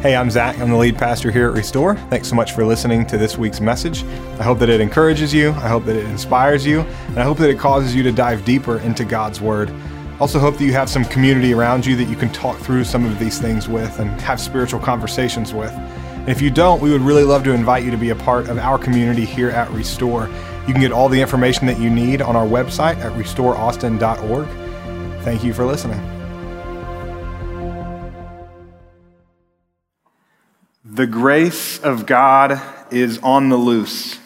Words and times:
Hey, 0.00 0.16
I'm 0.16 0.30
Zach. 0.30 0.58
I'm 0.58 0.70
the 0.70 0.78
lead 0.78 0.96
pastor 0.96 1.30
here 1.30 1.46
at 1.46 1.52
Restore. 1.52 1.94
Thanks 2.08 2.26
so 2.26 2.34
much 2.34 2.52
for 2.52 2.64
listening 2.64 3.04
to 3.04 3.18
this 3.18 3.36
week's 3.36 3.60
message. 3.60 4.02
I 4.38 4.42
hope 4.42 4.58
that 4.60 4.70
it 4.70 4.80
encourages 4.80 5.34
you, 5.34 5.50
I 5.50 5.68
hope 5.68 5.84
that 5.84 5.94
it 5.94 6.06
inspires 6.06 6.64
you, 6.64 6.80
and 7.08 7.18
I 7.18 7.22
hope 7.22 7.36
that 7.36 7.50
it 7.50 7.58
causes 7.58 7.94
you 7.94 8.02
to 8.04 8.10
dive 8.10 8.46
deeper 8.46 8.78
into 8.78 9.04
God's 9.04 9.42
Word. 9.42 9.70
Also, 10.18 10.38
hope 10.38 10.56
that 10.56 10.64
you 10.64 10.72
have 10.72 10.88
some 10.88 11.04
community 11.04 11.52
around 11.52 11.84
you 11.84 11.96
that 11.96 12.08
you 12.08 12.16
can 12.16 12.32
talk 12.32 12.56
through 12.60 12.84
some 12.84 13.04
of 13.04 13.18
these 13.18 13.38
things 13.38 13.68
with 13.68 14.00
and 14.00 14.08
have 14.22 14.40
spiritual 14.40 14.80
conversations 14.80 15.52
with. 15.52 15.72
And 15.72 16.30
if 16.30 16.40
you 16.40 16.50
don't, 16.50 16.80
we 16.80 16.90
would 16.90 17.02
really 17.02 17.24
love 17.24 17.44
to 17.44 17.52
invite 17.52 17.84
you 17.84 17.90
to 17.90 17.98
be 17.98 18.08
a 18.08 18.16
part 18.16 18.48
of 18.48 18.56
our 18.56 18.78
community 18.78 19.26
here 19.26 19.50
at 19.50 19.70
Restore. 19.70 20.30
You 20.66 20.72
can 20.72 20.80
get 20.80 20.92
all 20.92 21.10
the 21.10 21.20
information 21.20 21.66
that 21.66 21.78
you 21.78 21.90
need 21.90 22.22
on 22.22 22.36
our 22.36 22.46
website 22.46 22.96
at 23.04 23.12
restoreaustin.org. 23.12 24.48
Thank 25.24 25.44
you 25.44 25.52
for 25.52 25.66
listening. 25.66 26.19
The 31.00 31.06
grace 31.06 31.78
of 31.78 32.04
God 32.04 32.60
is 32.90 33.20
on 33.22 33.48
the 33.48 33.56
loose. 33.56 34.18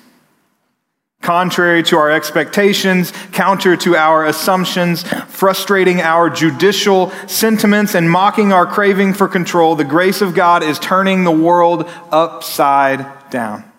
Contrary 1.23 1.85
to 1.85 1.97
our 1.99 2.11
expectations, 2.11 3.13
counter 3.31 3.77
to 3.77 3.95
our 3.95 4.27
assumptions, 4.27 5.05
frustrating 5.29 6.01
our 6.01 6.29
judicial 6.29 7.13
sentiments, 7.29 7.95
and 7.95 8.11
mocking 8.11 8.53
our 8.53 8.67
craving 8.67 9.15
for 9.15 9.29
control, 9.29 9.77
the 9.77 9.85
grace 9.85 10.21
of 10.21 10.35
God 10.35 10.65
is 10.65 10.81
turning 10.81 11.23
the 11.23 11.31
world 11.31 11.89
upside 12.11 13.31
down. 13.31 13.71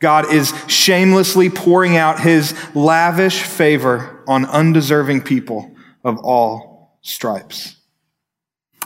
God 0.00 0.32
is 0.32 0.54
shamelessly 0.68 1.50
pouring 1.50 1.98
out 1.98 2.18
his 2.18 2.54
lavish 2.74 3.42
favor 3.42 4.24
on 4.26 4.46
undeserving 4.46 5.20
people 5.20 5.70
of 6.02 6.16
all 6.24 6.96
stripes. 7.02 7.75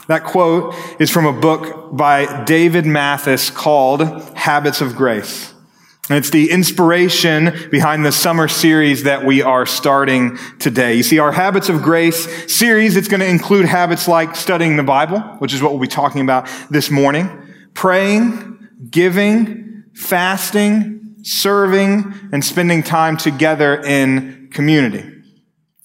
That 0.07 0.23
quote 0.23 0.75
is 0.99 1.09
from 1.09 1.25
a 1.25 1.33
book 1.33 1.95
by 1.95 2.43
David 2.43 2.85
Mathis 2.85 3.49
called 3.49 4.01
Habits 4.35 4.81
of 4.81 4.95
Grace. 4.95 5.53
And 6.09 6.17
it's 6.17 6.31
the 6.31 6.49
inspiration 6.49 7.69
behind 7.69 8.05
the 8.05 8.11
summer 8.11 8.47
series 8.47 9.03
that 9.03 9.23
we 9.23 9.41
are 9.41 9.65
starting 9.65 10.37
today. 10.59 10.95
You 10.95 11.03
see, 11.03 11.19
our 11.19 11.31
Habits 11.31 11.69
of 11.69 11.81
Grace 11.83 12.53
series, 12.53 12.97
it's 12.97 13.07
going 13.07 13.21
to 13.21 13.29
include 13.29 13.65
habits 13.65 14.07
like 14.07 14.35
studying 14.35 14.75
the 14.75 14.83
Bible, 14.83 15.19
which 15.39 15.53
is 15.53 15.61
what 15.61 15.71
we'll 15.71 15.79
be 15.79 15.87
talking 15.87 16.21
about 16.21 16.49
this 16.69 16.89
morning, 16.89 17.29
praying, 17.73 18.67
giving, 18.89 19.83
fasting, 19.93 21.15
serving, 21.21 22.13
and 22.33 22.43
spending 22.43 22.83
time 22.83 23.15
together 23.15 23.81
in 23.81 24.49
community. 24.51 25.20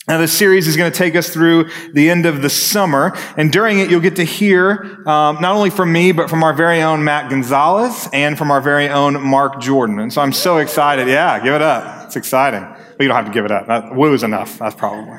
Now, 0.09 0.19
this 0.19 0.33
series 0.33 0.69
is 0.69 0.77
going 0.77 0.91
to 0.91 0.97
take 0.97 1.17
us 1.17 1.31
through 1.31 1.69
the 1.93 2.11
end 2.11 2.27
of 2.27 2.41
the 2.41 2.49
summer, 2.49 3.13
and 3.37 3.51
during 3.51 3.81
it, 3.81 3.91
you'll 3.91 4.01
get 4.01 4.17
to 4.17 4.25
hear 4.25 5.03
um, 5.05 5.41
not 5.41 5.57
only 5.57 5.69
from 5.69 5.93
me, 5.93 6.13
but 6.13 6.31
from 6.31 6.45
our 6.45 6.53
very 6.53 6.81
own 6.81 7.03
Matt 7.03 7.29
Gonzalez 7.29 8.09
and 8.13 8.39
from 8.39 8.53
our 8.53 8.61
very 8.61 8.89
own 8.89 9.21
Mark 9.21 9.61
Jordan. 9.61 9.99
And 9.99 10.13
so 10.13 10.23
I'm 10.23 10.33
so 10.33 10.59
excited. 10.59 11.09
Yeah, 11.09 11.43
give 11.43 11.55
it 11.55 11.63
up. 11.63 12.07
It's 12.07 12.15
exciting. 12.15 12.63
But 12.63 13.01
you 13.01 13.09
don't 13.09 13.17
have 13.17 13.27
to 13.27 13.33
give 13.33 13.45
it 13.47 13.51
up. 13.51 13.67
That, 13.67 13.97
woo 13.97 14.15
is 14.15 14.23
enough. 14.23 14.61
That's 14.61 14.77
probably. 14.77 15.19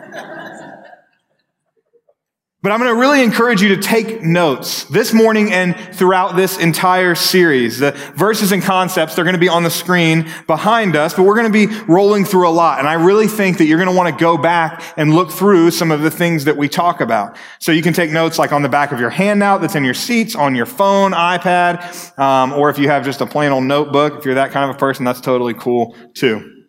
But 2.63 2.71
I'm 2.71 2.79
going 2.79 2.91
to 2.93 2.99
really 2.99 3.21
encourage 3.21 3.61
you 3.61 3.75
to 3.75 3.77
take 3.81 4.23
notes 4.23 4.85
this 4.85 5.13
morning 5.13 5.53
and 5.53 5.75
throughout 5.93 6.35
this 6.35 6.57
entire 6.57 7.13
series. 7.13 7.77
The 7.77 7.91
verses 8.15 8.51
and 8.51 8.63
concepts, 8.63 9.13
they're 9.13 9.23
going 9.23 9.35
to 9.35 9.39
be 9.39 9.47
on 9.47 9.61
the 9.61 9.69
screen 9.69 10.27
behind 10.47 10.95
us, 10.95 11.13
but 11.13 11.21
we're 11.21 11.35
going 11.35 11.53
to 11.53 11.67
be 11.67 11.73
rolling 11.83 12.25
through 12.25 12.49
a 12.49 12.49
lot. 12.49 12.79
And 12.79 12.87
I 12.87 12.93
really 12.93 13.27
think 13.27 13.59
that 13.59 13.65
you're 13.65 13.77
going 13.77 13.91
to 13.91 13.95
want 13.95 14.09
to 14.09 14.19
go 14.19 14.39
back 14.39 14.81
and 14.97 15.13
look 15.13 15.29
through 15.29 15.69
some 15.69 15.91
of 15.91 16.01
the 16.01 16.09
things 16.09 16.45
that 16.45 16.57
we 16.57 16.67
talk 16.67 16.99
about. 16.99 17.37
So 17.59 17.71
you 17.71 17.83
can 17.83 17.93
take 17.93 18.09
notes 18.09 18.39
like 18.39 18.51
on 18.51 18.63
the 18.63 18.69
back 18.69 18.91
of 18.91 18.99
your 18.99 19.11
handout 19.11 19.61
that's 19.61 19.75
in 19.75 19.85
your 19.85 19.93
seats, 19.93 20.35
on 20.35 20.55
your 20.55 20.65
phone, 20.65 21.11
iPad, 21.11 22.17
um, 22.17 22.53
or 22.53 22.71
if 22.71 22.79
you 22.79 22.89
have 22.89 23.05
just 23.05 23.21
a 23.21 23.27
plain 23.27 23.51
old 23.51 23.65
notebook, 23.65 24.17
if 24.17 24.25
you're 24.25 24.33
that 24.33 24.51
kind 24.51 24.67
of 24.67 24.75
a 24.75 24.79
person, 24.79 25.05
that's 25.05 25.21
totally 25.21 25.53
cool 25.53 25.95
too. 26.15 26.63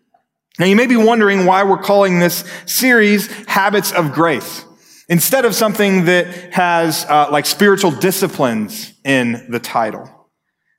Now 0.59 0.67
you 0.67 0.77
may 0.77 0.87
be 0.87 0.97
wondering 0.97 1.47
why 1.47 1.63
we're 1.63 1.79
calling 1.79 2.19
this 2.19 2.45
series 2.67 3.29
Habits 3.47 3.91
of 3.91 4.13
Grace 4.13 4.67
instead 5.09 5.45
of 5.45 5.55
something 5.55 6.05
that 6.05 6.27
has 6.53 7.05
uh, 7.07 7.29
like 7.31 7.47
spiritual 7.47 7.91
disciplines 7.91 8.93
in 9.05 9.47
the 9.51 9.59
title. 9.59 10.09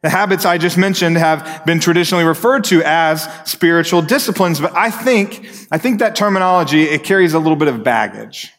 The 0.01 0.09
habits 0.09 0.45
I 0.45 0.57
just 0.57 0.77
mentioned 0.77 1.17
have 1.17 1.65
been 1.65 1.81
traditionally 1.81 2.23
referred 2.23 2.63
to 2.65 2.81
as 2.85 3.27
spiritual 3.43 4.01
disciplines, 4.01 4.61
but 4.61 4.73
I 4.73 4.91
think, 4.91 5.49
I 5.71 5.77
think 5.77 5.99
that 5.99 6.15
terminology, 6.15 6.83
it 6.83 7.03
carries 7.03 7.33
a 7.33 7.39
little 7.39 7.57
bit 7.57 7.67
of 7.67 7.83
baggage. 7.83 8.49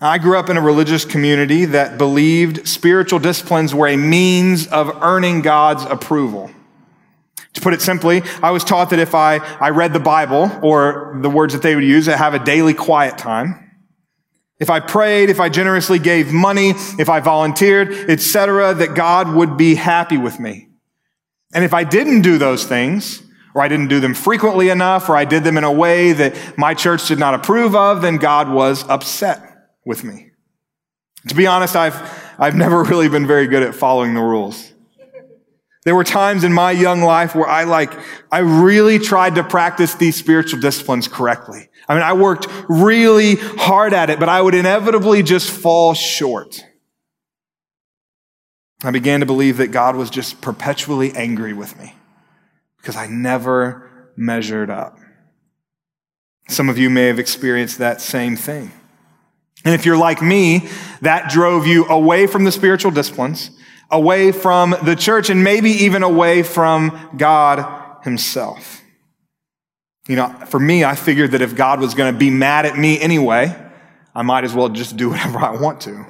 I 0.00 0.18
grew 0.18 0.36
up 0.36 0.50
in 0.50 0.56
a 0.56 0.60
religious 0.60 1.04
community 1.04 1.66
that 1.66 1.96
believed 1.96 2.66
spiritual 2.66 3.20
disciplines 3.20 3.72
were 3.72 3.86
a 3.86 3.96
means 3.96 4.66
of 4.66 4.90
earning 5.00 5.42
God's 5.42 5.84
approval. 5.84 6.50
To 7.52 7.60
put 7.60 7.72
it 7.72 7.80
simply, 7.80 8.22
I 8.42 8.50
was 8.50 8.64
taught 8.64 8.90
that 8.90 8.98
if 8.98 9.14
I, 9.14 9.36
I 9.36 9.70
read 9.70 9.92
the 9.92 10.00
Bible, 10.00 10.50
or 10.62 11.16
the 11.22 11.30
words 11.30 11.52
that 11.52 11.62
they 11.62 11.76
would 11.76 11.84
use, 11.84 12.08
I 12.08 12.16
have 12.16 12.34
a 12.34 12.40
daily 12.40 12.74
quiet 12.74 13.18
time, 13.18 13.71
if 14.62 14.70
I 14.70 14.78
prayed, 14.78 15.28
if 15.28 15.40
I 15.40 15.48
generously 15.48 15.98
gave 15.98 16.32
money, 16.32 16.70
if 16.96 17.08
I 17.08 17.18
volunteered, 17.18 17.92
etc., 18.08 18.72
that 18.74 18.94
God 18.94 19.34
would 19.34 19.56
be 19.56 19.74
happy 19.74 20.16
with 20.16 20.38
me. 20.38 20.68
And 21.52 21.64
if 21.64 21.74
I 21.74 21.82
didn't 21.82 22.22
do 22.22 22.38
those 22.38 22.64
things, 22.64 23.24
or 23.56 23.62
I 23.62 23.66
didn't 23.66 23.88
do 23.88 23.98
them 23.98 24.14
frequently 24.14 24.68
enough, 24.68 25.08
or 25.08 25.16
I 25.16 25.24
did 25.24 25.42
them 25.42 25.58
in 25.58 25.64
a 25.64 25.72
way 25.72 26.12
that 26.12 26.56
my 26.56 26.74
church 26.74 27.08
did 27.08 27.18
not 27.18 27.34
approve 27.34 27.74
of, 27.74 28.02
then 28.02 28.18
God 28.18 28.48
was 28.48 28.88
upset 28.88 29.42
with 29.84 30.04
me. 30.04 30.30
To 31.26 31.34
be 31.34 31.48
honest, 31.48 31.74
I've, 31.74 32.00
I've 32.38 32.54
never 32.64 32.84
really 32.84 33.08
been 33.08 33.26
very 33.26 33.48
good 33.48 33.64
at 33.64 33.74
following 33.74 34.14
the 34.14 34.20
rules. 34.20 34.71
There 35.84 35.96
were 35.96 36.04
times 36.04 36.44
in 36.44 36.52
my 36.52 36.70
young 36.70 37.02
life 37.02 37.34
where 37.34 37.48
I 37.48 37.64
like, 37.64 37.92
I 38.30 38.38
really 38.38 38.98
tried 38.98 39.34
to 39.34 39.42
practice 39.42 39.94
these 39.94 40.16
spiritual 40.16 40.60
disciplines 40.60 41.08
correctly. 41.08 41.68
I 41.88 41.94
mean, 41.94 42.04
I 42.04 42.12
worked 42.12 42.46
really 42.68 43.34
hard 43.34 43.92
at 43.92 44.08
it, 44.08 44.20
but 44.20 44.28
I 44.28 44.40
would 44.40 44.54
inevitably 44.54 45.24
just 45.24 45.50
fall 45.50 45.94
short. 45.94 46.64
I 48.84 48.90
began 48.90 49.20
to 49.20 49.26
believe 49.26 49.56
that 49.58 49.68
God 49.68 49.96
was 49.96 50.10
just 50.10 50.40
perpetually 50.40 51.12
angry 51.12 51.52
with 51.52 51.78
me 51.78 51.94
because 52.76 52.96
I 52.96 53.06
never 53.06 53.90
measured 54.16 54.70
up. 54.70 54.98
Some 56.48 56.68
of 56.68 56.78
you 56.78 56.90
may 56.90 57.06
have 57.06 57.18
experienced 57.18 57.78
that 57.78 58.00
same 58.00 58.36
thing. 58.36 58.72
And 59.64 59.74
if 59.74 59.86
you're 59.86 59.96
like 59.96 60.20
me, 60.20 60.68
that 61.00 61.30
drove 61.30 61.66
you 61.66 61.86
away 61.86 62.26
from 62.26 62.44
the 62.44 62.52
spiritual 62.52 62.90
disciplines, 62.90 63.50
away 63.92 64.32
from 64.32 64.74
the 64.82 64.96
church, 64.96 65.30
and 65.30 65.44
maybe 65.44 65.70
even 65.70 66.02
away 66.02 66.42
from 66.42 67.10
God 67.16 68.02
Himself. 68.02 68.80
You 70.08 70.16
know, 70.16 70.28
for 70.48 70.58
me, 70.58 70.84
I 70.84 70.96
figured 70.96 71.30
that 71.32 71.42
if 71.42 71.54
God 71.54 71.80
was 71.80 71.94
going 71.94 72.12
to 72.12 72.18
be 72.18 72.30
mad 72.30 72.66
at 72.66 72.76
me 72.76 73.00
anyway, 73.00 73.56
I 74.14 74.22
might 74.22 74.44
as 74.44 74.54
well 74.54 74.68
just 74.68 74.96
do 74.96 75.10
whatever 75.10 75.38
I 75.38 75.60
want 75.60 75.82
to. 75.82 76.06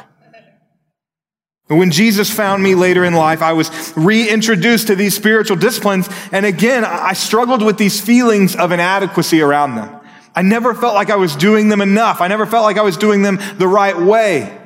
When 1.69 1.91
Jesus 1.91 2.31
found 2.31 2.63
me 2.63 2.75
later 2.75 3.05
in 3.05 3.15
life, 3.15 3.41
I 3.41 3.55
was 3.55 3.93
reintroduced 3.97 4.89
to 4.89 4.97
these 4.97 5.15
spiritual 5.15 5.57
disciplines. 5.57 6.09
And 6.31 6.45
again, 6.45 6.85
I 6.85 7.15
struggled 7.15 7.63
with 7.63 7.79
these 7.79 8.01
feelings 8.01 8.57
of 8.57 8.73
inadequacy 8.73 9.41
around 9.41 9.77
them. 9.77 10.01
I 10.35 10.43
never 10.43 10.75
felt 10.75 10.95
like 10.95 11.11
I 11.11 11.17
was 11.17 11.37
doing 11.37 11.69
them 11.69 11.81
enough. 11.81 12.21
I 12.21 12.29
never 12.29 12.47
felt 12.47 12.65
like 12.65 12.79
I 12.79 12.83
was 12.83 12.97
doing 12.97 13.23
them 13.23 13.39
the 13.57 13.69
right 13.69 13.99
way. 13.99 14.59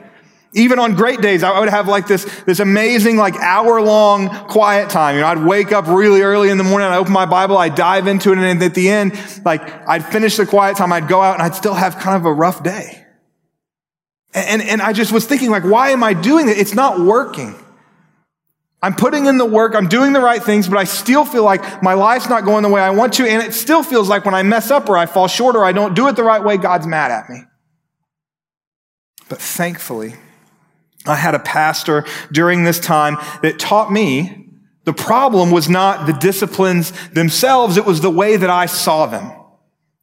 Even 0.56 0.78
on 0.78 0.94
great 0.94 1.21
days, 1.21 1.43
I 1.43 1.61
would 1.61 1.69
have 1.69 1.87
like 1.87 2.06
this, 2.06 2.25
this 2.44 2.61
amazing, 2.61 3.19
like 3.19 3.37
hour 3.37 3.83
long 3.83 4.31
quiet 4.47 4.89
time. 4.89 5.15
You 5.15 5.21
know, 5.21 5.27
I'd 5.27 5.44
wake 5.44 5.71
up 5.71 5.87
really 5.87 6.22
early 6.22 6.49
in 6.49 6.56
the 6.56 6.65
morning, 6.65 6.89
I'd 6.89 6.97
open 6.97 7.12
my 7.12 7.27
Bible, 7.27 7.59
I'd 7.59 7.75
dive 7.75 8.06
into 8.06 8.33
it, 8.33 8.39
and 8.39 8.62
at 8.62 8.75
the 8.75 8.89
end, 8.89 9.12
like, 9.45 9.61
I'd 9.87 10.07
finish 10.07 10.39
the 10.39 10.47
quiet 10.47 10.78
time, 10.78 10.95
I'd 10.95 11.09
go 11.09 11.21
out, 11.21 11.34
and 11.34 11.42
I'd 11.42 11.54
still 11.54 11.75
have 11.75 11.98
kind 11.98 12.16
of 12.16 12.25
a 12.25 12.33
rough 12.33 12.63
day. 12.63 13.04
And, 14.33 14.63
and 14.63 14.81
I 14.81 14.95
just 14.95 15.13
was 15.13 15.27
thinking, 15.27 15.51
like, 15.51 15.63
why 15.63 15.91
am 15.91 16.03
I 16.03 16.15
doing 16.15 16.48
it? 16.48 16.57
It's 16.57 16.75
not 16.75 17.01
working. 17.01 17.54
I'm 18.81 18.95
putting 18.95 19.27
in 19.27 19.36
the 19.36 19.45
work, 19.45 19.75
I'm 19.75 19.89
doing 19.89 20.15
the 20.15 20.21
right 20.21 20.42
things, 20.42 20.69
but 20.71 20.78
I 20.78 20.84
still 20.84 21.27
feel 21.27 21.45
like 21.45 21.83
my 21.83 21.92
life's 21.92 22.31
not 22.31 22.47
going 22.47 22.63
the 22.63 22.71
way 22.71 22.81
I 22.81 22.91
want 22.91 23.13
to, 23.15 23.28
and 23.28 23.42
it 23.42 23.53
still 23.53 23.83
feels 23.83 24.09
like 24.09 24.25
when 24.25 24.34
I 24.34 24.42
mess 24.42 24.71
up 24.71 24.89
or 24.89 24.97
I 24.97 25.04
fall 25.04 25.28
short 25.28 25.54
or 25.54 25.66
I 25.66 25.72
don't 25.72 25.95
do 25.95 26.09
it 26.09 26.16
the 26.16 26.25
right 26.25 26.42
way, 26.42 26.57
God's 26.57 26.86
mad 26.86 27.10
at 27.10 27.28
me. 27.28 27.42
But 29.28 29.39
thankfully, 29.39 30.15
I 31.09 31.17
had 31.17 31.35
a 31.35 31.39
pastor 31.39 32.05
during 32.33 32.65
this 32.65 32.81
time 32.81 33.17
that 33.43 33.59
taught 33.59 33.93
me 33.93 34.47
the 34.85 34.93
problem 34.93 35.51
was 35.51 35.69
not 35.69 36.07
the 36.07 36.13
disciplines 36.13 36.93
themselves, 37.09 37.77
it 37.77 37.85
was 37.85 38.01
the 38.01 38.11
way 38.11 38.37
that 38.37 38.51
I 38.51 38.67
saw 38.67 39.07
them. 39.07 39.33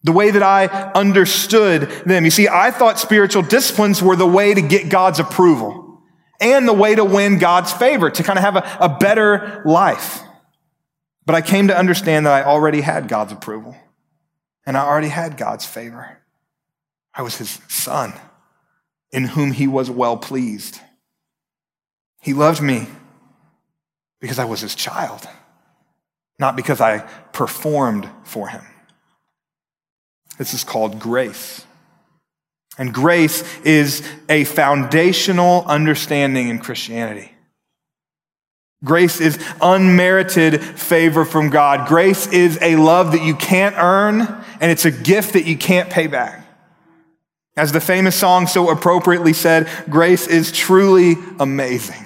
The 0.04 0.12
way 0.12 0.32
that 0.32 0.44
I 0.44 0.66
understood 0.94 1.84
them. 2.06 2.26
You 2.26 2.32
see, 2.32 2.50
I 2.50 2.72
thought 2.72 3.00
spiritual 3.00 3.44
disciplines 3.44 4.02
were 4.02 4.18
the 4.18 4.28
way 4.28 4.54
to 4.54 4.62
get 4.62 4.90
God's 4.90 5.20
approval 5.20 6.02
and 6.42 6.68
the 6.68 6.74
way 6.74 6.96
to 6.96 7.06
win 7.06 7.40
God's 7.40 7.72
favor, 7.72 8.10
to 8.10 8.24
kind 8.24 8.38
of 8.38 8.44
have 8.44 8.58
a, 8.58 8.78
a 8.82 8.90
better 8.90 9.62
life. 9.66 10.20
But 11.26 11.36
I 11.36 11.42
came 11.42 11.70
to 11.70 11.78
understand 11.78 12.26
that 12.26 12.34
I 12.34 12.44
already 12.46 12.82
had 12.82 13.08
God's 13.08 13.32
approval 13.32 13.78
and 14.66 14.78
I 14.78 14.82
already 14.82 15.08
had 15.08 15.38
God's 15.38 15.66
favor. 15.66 16.20
I 17.14 17.22
was 17.22 17.38
his 17.38 17.62
son 17.70 18.14
in 19.14 19.26
whom 19.26 19.52
he 19.52 19.68
was 19.68 19.90
well 19.90 20.18
pleased. 20.18 20.82
He 22.24 22.34
loved 22.34 22.62
me 22.62 22.88
because 24.22 24.40
I 24.40 24.46
was 24.46 24.62
his 24.62 24.76
child, 24.76 25.28
not 26.40 26.56
because 26.56 26.80
I 26.80 27.00
performed 27.34 28.10
for 28.24 28.48
him. 28.48 28.64
This 30.38 30.54
is 30.54 30.64
called 30.64 31.00
grace. 31.00 31.66
And 32.78 32.94
grace 32.94 33.44
is 33.64 34.02
a 34.30 34.46
foundational 34.46 35.66
understanding 35.68 36.48
in 36.48 36.60
Christianity. 36.60 37.34
Grace 38.86 39.20
is 39.20 39.38
unmerited 39.62 40.64
favor 40.64 41.26
from 41.26 41.50
God. 41.50 41.90
Grace 41.90 42.28
is 42.28 42.58
a 42.62 42.78
love 42.78 43.12
that 43.12 43.24
you 43.24 43.36
can't 43.36 43.76
earn, 43.78 44.22
and 44.62 44.72
it's 44.72 44.86
a 44.86 44.92
gift 44.92 45.34
that 45.34 45.46
you 45.46 45.58
can't 45.58 45.90
pay 45.90 46.08
back. 46.08 46.40
As 47.58 47.74
the 47.74 47.82
famous 47.82 48.16
song 48.16 48.48
so 48.48 48.70
appropriately 48.70 49.34
said, 49.34 49.70
grace 49.90 50.26
is 50.26 50.52
truly 50.54 51.16
amazing. 51.38 52.06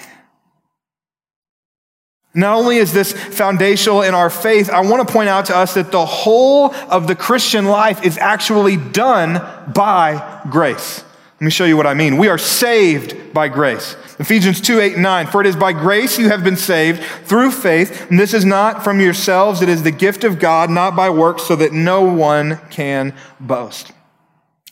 Not 2.38 2.56
only 2.56 2.78
is 2.78 2.94
this 2.94 3.14
foundational 3.14 4.04
in 4.04 4.14
our 4.14 4.30
faith, 4.30 4.70
I 4.70 4.82
want 4.82 5.06
to 5.08 5.12
point 5.12 5.28
out 5.28 5.48
to 5.48 5.58
us 5.58 5.74
that 5.74 5.92
the 5.92 6.06
whole 6.06 6.72
of 6.88 7.08
the 7.08 7.16
Christian 7.16 7.66
life 7.66 8.06
is 8.06 8.20
actually 8.20 8.78
done 8.78 9.42
by 9.74 10.44
grace. 10.48 11.04
Let 11.40 11.46
me 11.46 11.50
show 11.50 11.66
you 11.66 11.76
what 11.76 11.88
I 11.88 11.96
mean. 11.96 12.18
We 12.18 12.28
are 12.28 12.38
saved 12.38 13.34
by 13.34 13.48
grace. 13.48 13.96
Ephesians 14.20 14.62
2 14.62 14.80
8 14.80 14.98
9. 15.00 15.28
For 15.28 15.42
it 15.42 15.48
is 15.48 15.56
by 15.56 15.74
grace 15.74 16.20
you 16.20 16.30
have 16.30 16.44
been 16.44 16.58
saved 16.58 17.02
through 17.26 17.50
faith, 17.50 18.08
and 18.12 18.20
this 18.20 18.36
is 18.36 18.46
not 18.46 18.84
from 18.84 19.00
yourselves, 19.00 19.64
it 19.64 19.70
is 19.70 19.82
the 19.82 19.90
gift 19.90 20.24
of 20.24 20.38
God, 20.38 20.70
not 20.70 20.96
by 20.96 21.10
works, 21.10 21.42
so 21.44 21.56
that 21.56 21.74
no 21.74 22.04
one 22.04 22.60
can 22.70 23.16
boast. 23.40 23.94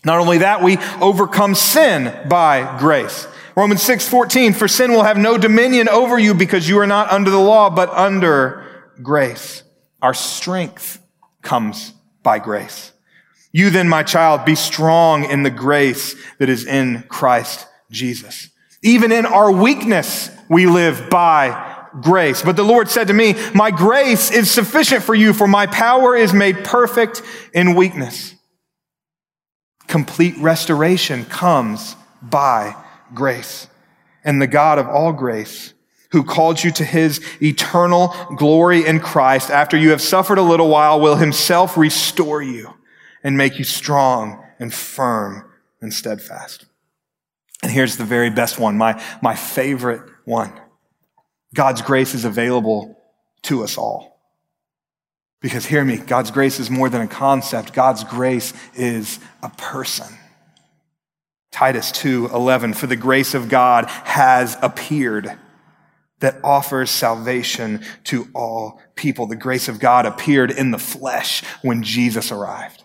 Not 0.03 0.19
only 0.19 0.37
that, 0.37 0.61
we 0.61 0.77
overcome 1.01 1.55
sin 1.55 2.15
by 2.29 2.77
grace. 2.77 3.27
Romans 3.55 3.81
6 3.83 4.07
14, 4.09 4.53
for 4.53 4.67
sin 4.67 4.91
will 4.91 5.03
have 5.03 5.17
no 5.17 5.37
dominion 5.37 5.87
over 5.87 6.19
you 6.19 6.33
because 6.33 6.67
you 6.67 6.77
are 6.79 6.87
not 6.87 7.09
under 7.11 7.29
the 7.29 7.39
law, 7.39 7.69
but 7.69 7.89
under 7.89 8.65
grace. 9.01 9.63
Our 10.01 10.13
strength 10.13 10.99
comes 11.41 11.93
by 12.21 12.39
grace. 12.39 12.91
You 13.53 13.69
then, 13.69 13.87
my 13.87 14.03
child, 14.03 14.43
be 14.43 14.55
strong 14.55 15.23
in 15.23 15.43
the 15.43 15.49
grace 15.49 16.15
that 16.39 16.49
is 16.49 16.65
in 16.65 17.03
Christ 17.07 17.65
Jesus. 17.89 18.49
Even 18.83 19.13
in 19.13 19.25
our 19.25 19.49
weakness, 19.49 20.29
we 20.49 20.65
live 20.65 21.09
by 21.09 21.87
grace. 22.01 22.41
But 22.41 22.57
the 22.57 22.63
Lord 22.63 22.89
said 22.89 23.07
to 23.07 23.13
me, 23.13 23.35
my 23.53 23.71
grace 23.71 24.29
is 24.31 24.51
sufficient 24.51 25.03
for 25.03 25.15
you, 25.15 25.31
for 25.31 25.47
my 25.47 25.67
power 25.67 26.17
is 26.17 26.33
made 26.33 26.65
perfect 26.65 27.21
in 27.53 27.75
weakness. 27.75 28.35
Complete 29.87 30.37
restoration 30.39 31.23
comes 31.23 31.95
by 32.21 32.75
grace. 33.13 33.67
And 34.23 34.41
the 34.41 34.47
God 34.47 34.79
of 34.79 34.87
all 34.87 35.13
grace, 35.13 35.73
who 36.11 36.23
called 36.23 36.63
you 36.63 36.71
to 36.71 36.83
his 36.83 37.21
eternal 37.41 38.13
glory 38.37 38.85
in 38.85 38.99
Christ, 38.99 39.51
after 39.51 39.77
you 39.77 39.91
have 39.91 40.01
suffered 40.01 40.37
a 40.37 40.43
little 40.43 40.69
while, 40.69 40.99
will 40.99 41.15
himself 41.15 41.77
restore 41.77 42.41
you 42.41 42.73
and 43.23 43.37
make 43.37 43.57
you 43.57 43.63
strong 43.63 44.43
and 44.59 44.73
firm 44.73 45.49
and 45.81 45.93
steadfast. 45.93 46.65
And 47.61 47.71
here's 47.71 47.97
the 47.97 48.05
very 48.05 48.29
best 48.29 48.59
one, 48.59 48.77
my, 48.77 49.01
my 49.21 49.35
favorite 49.35 50.01
one. 50.23 50.53
God's 51.53 51.81
grace 51.81 52.13
is 52.13 52.25
available 52.25 52.99
to 53.43 53.63
us 53.63 53.77
all. 53.77 54.19
Because 55.41 55.65
hear 55.65 55.83
me, 55.83 55.97
God's 55.97 56.31
grace 56.31 56.59
is 56.59 56.69
more 56.69 56.89
than 56.89 57.01
a 57.01 57.07
concept. 57.07 57.73
God's 57.73 58.03
grace 58.03 58.53
is 58.75 59.19
a 59.43 59.49
person. 59.49 60.07
Titus 61.55 61.89
2:11 61.93 62.73
for 62.75 62.85
the 62.85 62.97
grace 62.97 63.33
of 63.33 63.47
God 63.47 63.85
has 63.85 64.57
appeared 64.61 65.37
that 66.19 66.35
offers 66.43 66.91
salvation 66.91 67.81
to 68.03 68.27
all 68.35 68.81
people. 68.95 69.25
The 69.25 69.37
grace 69.37 69.69
of 69.69 69.79
God 69.79 70.05
appeared 70.05 70.51
in 70.51 70.71
the 70.71 70.77
flesh 70.77 71.45
when 71.61 71.81
Jesus 71.81 72.29
arrived. 72.29 72.83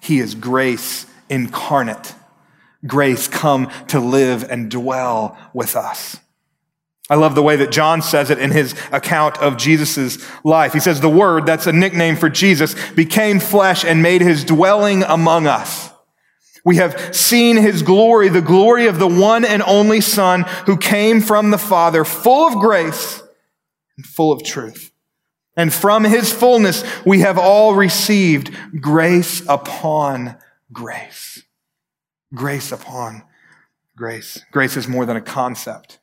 He 0.00 0.18
is 0.18 0.34
grace 0.34 1.04
incarnate. 1.28 2.14
Grace 2.86 3.28
come 3.28 3.70
to 3.88 4.00
live 4.00 4.50
and 4.50 4.70
dwell 4.70 5.36
with 5.52 5.76
us. 5.76 6.16
I 7.10 7.16
love 7.16 7.34
the 7.34 7.42
way 7.42 7.56
that 7.56 7.70
John 7.70 8.00
says 8.00 8.30
it 8.30 8.38
in 8.38 8.50
his 8.50 8.74
account 8.92 9.36
of 9.42 9.58
Jesus' 9.58 10.26
life. 10.42 10.72
He 10.72 10.80
says, 10.80 11.02
the 11.02 11.10
word, 11.10 11.44
that's 11.44 11.66
a 11.66 11.72
nickname 11.72 12.16
for 12.16 12.30
Jesus, 12.30 12.74
became 12.92 13.40
flesh 13.40 13.84
and 13.84 14.02
made 14.02 14.22
his 14.22 14.42
dwelling 14.42 15.02
among 15.02 15.46
us. 15.46 15.90
We 16.66 16.76
have 16.76 17.14
seen 17.14 17.56
his 17.56 17.82
glory, 17.82 18.28
the 18.28 18.42
glory 18.42 18.88
of 18.88 18.98
the 18.98 19.06
one 19.06 19.44
and 19.44 19.62
only 19.62 20.00
Son 20.00 20.42
who 20.66 20.76
came 20.76 21.20
from 21.20 21.52
the 21.52 21.58
Father, 21.58 22.04
full 22.04 22.48
of 22.48 22.54
grace 22.54 23.22
and 23.96 24.04
full 24.04 24.32
of 24.32 24.42
truth. 24.42 24.90
And 25.56 25.72
from 25.72 26.02
his 26.02 26.32
fullness, 26.32 26.82
we 27.06 27.20
have 27.20 27.38
all 27.38 27.76
received 27.76 28.50
grace 28.80 29.44
upon 29.48 30.36
grace. 30.72 31.44
Grace 32.34 32.72
upon 32.72 33.22
grace. 33.96 34.44
Grace 34.50 34.76
is 34.76 34.88
more 34.88 35.06
than 35.06 35.16
a 35.16 35.22
concept. 35.22 36.00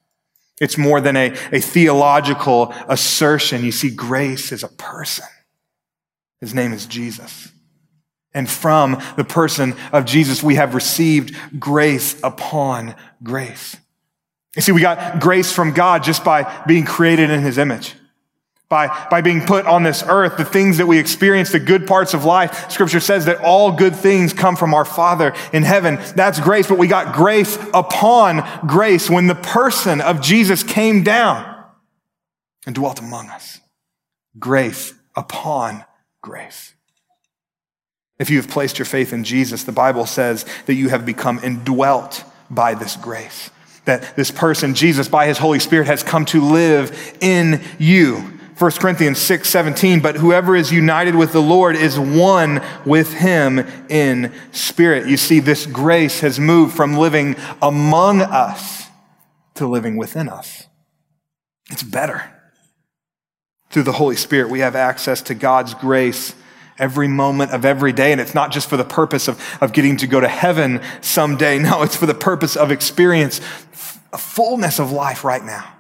It's 0.61 0.77
more 0.77 1.01
than 1.01 1.17
a, 1.17 1.35
a 1.51 1.59
theological 1.59 2.73
assertion. 2.87 3.65
You 3.65 3.73
see, 3.73 3.93
grace 3.93 4.53
is 4.53 4.63
a 4.63 4.69
person. 4.69 5.25
His 6.39 6.53
name 6.53 6.71
is 6.71 6.85
Jesus. 6.85 7.52
And 8.33 8.49
from 8.49 9.01
the 9.15 9.23
person 9.23 9.75
of 9.91 10.05
Jesus, 10.05 10.41
we 10.41 10.55
have 10.55 10.73
received 10.73 11.35
grace 11.59 12.19
upon 12.23 12.95
grace. 13.21 13.77
You 14.55 14.61
see, 14.61 14.71
we 14.71 14.81
got 14.81 15.19
grace 15.19 15.51
from 15.51 15.73
God 15.73 16.03
just 16.03 16.23
by 16.23 16.63
being 16.67 16.85
created 16.85 17.29
in 17.29 17.41
his 17.41 17.57
image. 17.57 17.95
By, 18.69 19.07
by 19.11 19.21
being 19.21 19.45
put 19.45 19.67
on 19.67 19.83
this 19.83 20.03
earth, 20.07 20.37
the 20.37 20.45
things 20.45 20.77
that 20.77 20.87
we 20.87 20.97
experience, 20.97 21.51
the 21.51 21.59
good 21.59 21.85
parts 21.85 22.15
of 22.15 22.25
life, 22.25 22.71
scripture 22.71 22.99
says 22.99 23.25
that 23.25 23.41
all 23.41 23.71
good 23.71 23.95
things 23.95 24.33
come 24.33 24.55
from 24.55 24.73
our 24.73 24.85
Father 24.85 25.35
in 25.51 25.61
heaven. 25.61 25.99
That's 26.15 26.39
grace, 26.39 26.67
but 26.67 26.79
we 26.79 26.87
got 26.87 27.13
grace 27.13 27.55
upon 27.71 28.43
grace 28.65 29.11
when 29.11 29.27
the 29.27 29.35
person 29.35 30.01
of 30.01 30.21
Jesus 30.21 30.63
came 30.63 31.03
down 31.03 31.63
and 32.65 32.73
dwelt 32.73 32.99
among 32.99 33.29
us. 33.29 33.59
Grace 34.39 34.95
upon 35.15 35.85
grace. 36.23 36.73
If 38.19 38.29
you 38.29 38.37
have 38.37 38.49
placed 38.49 38.77
your 38.77 38.85
faith 38.85 39.11
in 39.11 39.23
Jesus, 39.23 39.63
the 39.63 39.71
Bible 39.71 40.05
says 40.05 40.45
that 40.65 40.75
you 40.75 40.89
have 40.89 41.05
become 41.05 41.39
indwelt 41.43 42.23
by 42.49 42.75
this 42.75 42.95
grace. 42.95 43.49
That 43.85 44.15
this 44.15 44.31
person, 44.31 44.75
Jesus, 44.75 45.07
by 45.07 45.27
his 45.27 45.37
Holy 45.37 45.59
Spirit, 45.59 45.87
has 45.87 46.03
come 46.03 46.25
to 46.25 46.41
live 46.41 47.17
in 47.19 47.61
you. 47.79 48.39
1 48.57 48.71
Corinthians 48.73 49.17
6 49.17 49.49
17, 49.49 49.99
but 49.99 50.15
whoever 50.15 50.55
is 50.55 50.71
united 50.71 51.15
with 51.15 51.33
the 51.33 51.41
Lord 51.41 51.75
is 51.75 51.99
one 51.99 52.61
with 52.85 53.11
him 53.13 53.59
in 53.89 54.31
spirit. 54.51 55.07
You 55.07 55.17
see, 55.17 55.39
this 55.39 55.65
grace 55.65 56.19
has 56.19 56.39
moved 56.39 56.75
from 56.75 56.93
living 56.93 57.35
among 57.61 58.21
us 58.21 58.87
to 59.55 59.67
living 59.67 59.97
within 59.97 60.29
us. 60.29 60.67
It's 61.71 61.83
better. 61.83 62.29
Through 63.71 63.83
the 63.83 63.93
Holy 63.93 64.15
Spirit, 64.15 64.51
we 64.51 64.59
have 64.59 64.75
access 64.75 65.21
to 65.23 65.33
God's 65.33 65.73
grace 65.73 66.35
every 66.77 67.07
moment 67.07 67.51
of 67.51 67.65
every 67.65 67.93
day. 67.93 68.11
And 68.11 68.19
it's 68.19 68.33
not 68.33 68.51
just 68.51 68.69
for 68.69 68.77
the 68.77 68.83
purpose 68.83 69.27
of, 69.27 69.41
of 69.61 69.73
getting 69.73 69.97
to 69.97 70.07
go 70.07 70.19
to 70.19 70.27
heaven 70.27 70.81
someday. 71.01 71.59
No, 71.59 71.83
it's 71.83 71.95
for 71.95 72.05
the 72.05 72.13
purpose 72.13 72.55
of 72.55 72.71
experience 72.71 73.39
a 74.11 74.17
fullness 74.17 74.79
of 74.79 74.91
life 74.91 75.23
right 75.23 75.43
now. 75.43 75.73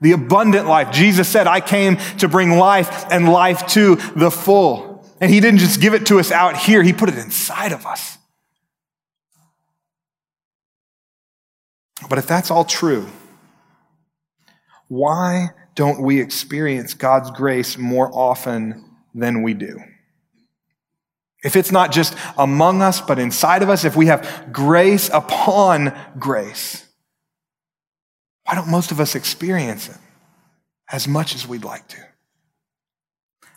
The 0.00 0.12
abundant 0.12 0.66
life. 0.66 0.92
Jesus 0.92 1.28
said, 1.28 1.46
I 1.46 1.60
came 1.60 1.96
to 2.18 2.28
bring 2.28 2.52
life 2.52 3.06
and 3.10 3.28
life 3.28 3.66
to 3.68 3.96
the 4.16 4.30
full. 4.30 5.04
And 5.20 5.30
he 5.30 5.40
didn't 5.40 5.60
just 5.60 5.80
give 5.80 5.94
it 5.94 6.06
to 6.06 6.18
us 6.18 6.30
out 6.30 6.56
here. 6.56 6.82
He 6.82 6.92
put 6.92 7.08
it 7.08 7.18
inside 7.18 7.72
of 7.72 7.86
us. 7.86 8.18
But 12.08 12.18
if 12.18 12.26
that's 12.26 12.50
all 12.50 12.64
true, 12.64 13.06
why 14.88 15.50
don't 15.74 16.02
we 16.02 16.20
experience 16.20 16.94
God's 16.94 17.30
grace 17.30 17.76
more 17.76 18.10
often 18.12 18.84
than 19.14 19.42
we 19.42 19.54
do? 19.54 19.78
If 21.42 21.56
it's 21.56 21.72
not 21.72 21.90
just 21.90 22.14
among 22.36 22.82
us, 22.82 23.00
but 23.00 23.18
inside 23.18 23.62
of 23.62 23.70
us, 23.70 23.84
if 23.84 23.96
we 23.96 24.06
have 24.06 24.48
grace 24.52 25.08
upon 25.12 25.96
grace, 26.18 26.86
why 28.44 28.54
don't 28.54 28.68
most 28.68 28.90
of 28.90 29.00
us 29.00 29.14
experience 29.14 29.88
it 29.88 29.96
as 30.90 31.08
much 31.08 31.34
as 31.34 31.46
we'd 31.46 31.64
like 31.64 31.86
to? 31.88 31.98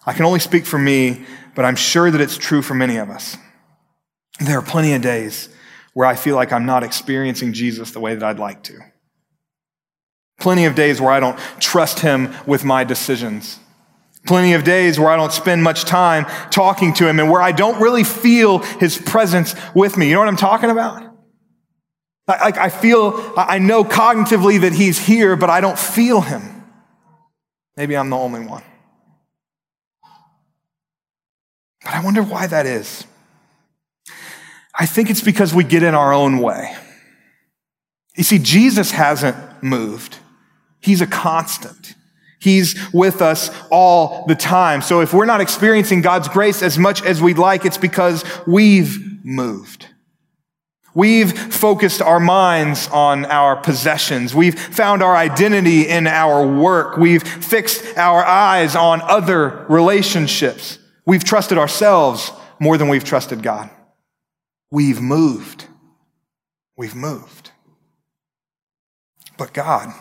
I 0.05 0.13
can 0.13 0.25
only 0.25 0.39
speak 0.39 0.65
for 0.65 0.77
me, 0.77 1.25
but 1.55 1.65
I'm 1.65 1.75
sure 1.75 2.11
that 2.11 2.21
it's 2.21 2.37
true 2.37 2.61
for 2.61 2.73
many 2.73 2.97
of 2.97 3.09
us. 3.09 3.37
There 4.39 4.57
are 4.57 4.63
plenty 4.63 4.93
of 4.93 5.01
days 5.01 5.49
where 5.93 6.07
I 6.07 6.15
feel 6.15 6.35
like 6.35 6.51
I'm 6.51 6.65
not 6.65 6.83
experiencing 6.83 7.53
Jesus 7.53 7.91
the 7.91 7.99
way 7.99 8.15
that 8.15 8.23
I'd 8.23 8.39
like 8.39 8.63
to. 8.63 8.79
Plenty 10.39 10.65
of 10.65 10.75
days 10.75 10.99
where 10.99 11.11
I 11.11 11.19
don't 11.19 11.39
trust 11.59 11.99
him 11.99 12.33
with 12.45 12.63
my 12.63 12.83
decisions. 12.83 13.59
Plenty 14.25 14.53
of 14.53 14.63
days 14.63 15.00
where 15.00 15.10
I 15.10 15.18
don't 15.18 15.34
spend 15.34 15.63
much 15.63 15.84
time 15.84 16.25
talking 16.50 16.94
to 16.94 17.08
him 17.08 17.20
and 17.20 17.30
where 17.30 17.42
I 17.42 17.51
don't 17.51 17.82
really 17.82 18.03
feel 18.03 18.60
his 18.60 18.98
presence 18.98 19.53
with 19.75 19.98
me. 19.98 20.08
You 20.08 20.13
know 20.13 20.20
what 20.20 20.30
I'm 20.30 20.38
talking 20.38 20.70
about? 20.70 21.03
Like 22.25 22.58
I 22.58 22.70
feel, 22.70 23.34
I 23.36 23.60
know 23.60 23.84
cognitively 23.84 24.62
that 24.62 24.72
he's 24.72 24.98
here, 24.98 25.36
but 25.36 25.50
I 25.50 25.60
don't 25.60 25.77
feel 25.77 26.22
him. 26.22 26.63
Maybe 27.75 27.98
I'm 27.98 28.10
the 28.10 28.18
only 28.18 28.46
one. 28.46 28.63
But 31.84 31.94
I 31.94 32.03
wonder 32.03 32.24
why 32.24 32.48
that 32.48 32.65
is. 32.65 33.06
I 34.74 34.86
think 34.86 35.10
it's 35.10 35.22
because 35.22 35.53
we 35.53 35.65
get 35.65 35.84
in 35.84 35.96
our 35.96 36.13
own 36.13 36.39
way. 36.39 36.75
You 38.15 38.24
see, 38.24 38.39
Jesus 38.39 38.92
hasn't 38.92 39.36
moved. 39.62 40.18
He's 40.80 41.01
a 41.01 41.08
constant. 41.08 41.96
He's 42.43 42.75
with 42.93 43.21
us 43.21 43.50
all 43.71 44.25
the 44.27 44.35
time. 44.35 44.81
So 44.81 45.00
if 45.00 45.13
we're 45.13 45.25
not 45.25 45.39
experiencing 45.39 46.01
God's 46.01 46.27
grace 46.27 46.62
as 46.62 46.77
much 46.77 47.01
as 47.01 47.21
we'd 47.21 47.38
like, 47.38 47.63
it's 47.63 47.77
because 47.77 48.25
we've 48.45 49.23
moved. 49.23 49.88
We've 50.93 51.31
focused 51.31 52.01
our 52.01 52.19
minds 52.19 52.89
on 52.89 53.25
our 53.25 53.55
possessions. 53.55 54.35
We've 54.35 54.59
found 54.59 55.01
our 55.01 55.15
identity 55.15 55.88
in 55.88 56.05
our 56.05 56.45
work. 56.45 56.97
We've 56.97 57.23
fixed 57.23 57.97
our 57.97 58.23
eyes 58.23 58.75
on 58.75 59.01
other 59.01 59.65
relationships. 59.69 60.77
We've 61.05 61.23
trusted 61.23 61.57
ourselves 61.57 62.31
more 62.59 62.77
than 62.77 62.89
we've 62.89 63.03
trusted 63.03 63.41
God. 63.41 63.69
We've 64.69 65.01
moved. 65.01 65.65
We've 66.77 66.95
moved. 66.95 67.51
But 69.38 69.53
God, 69.53 69.93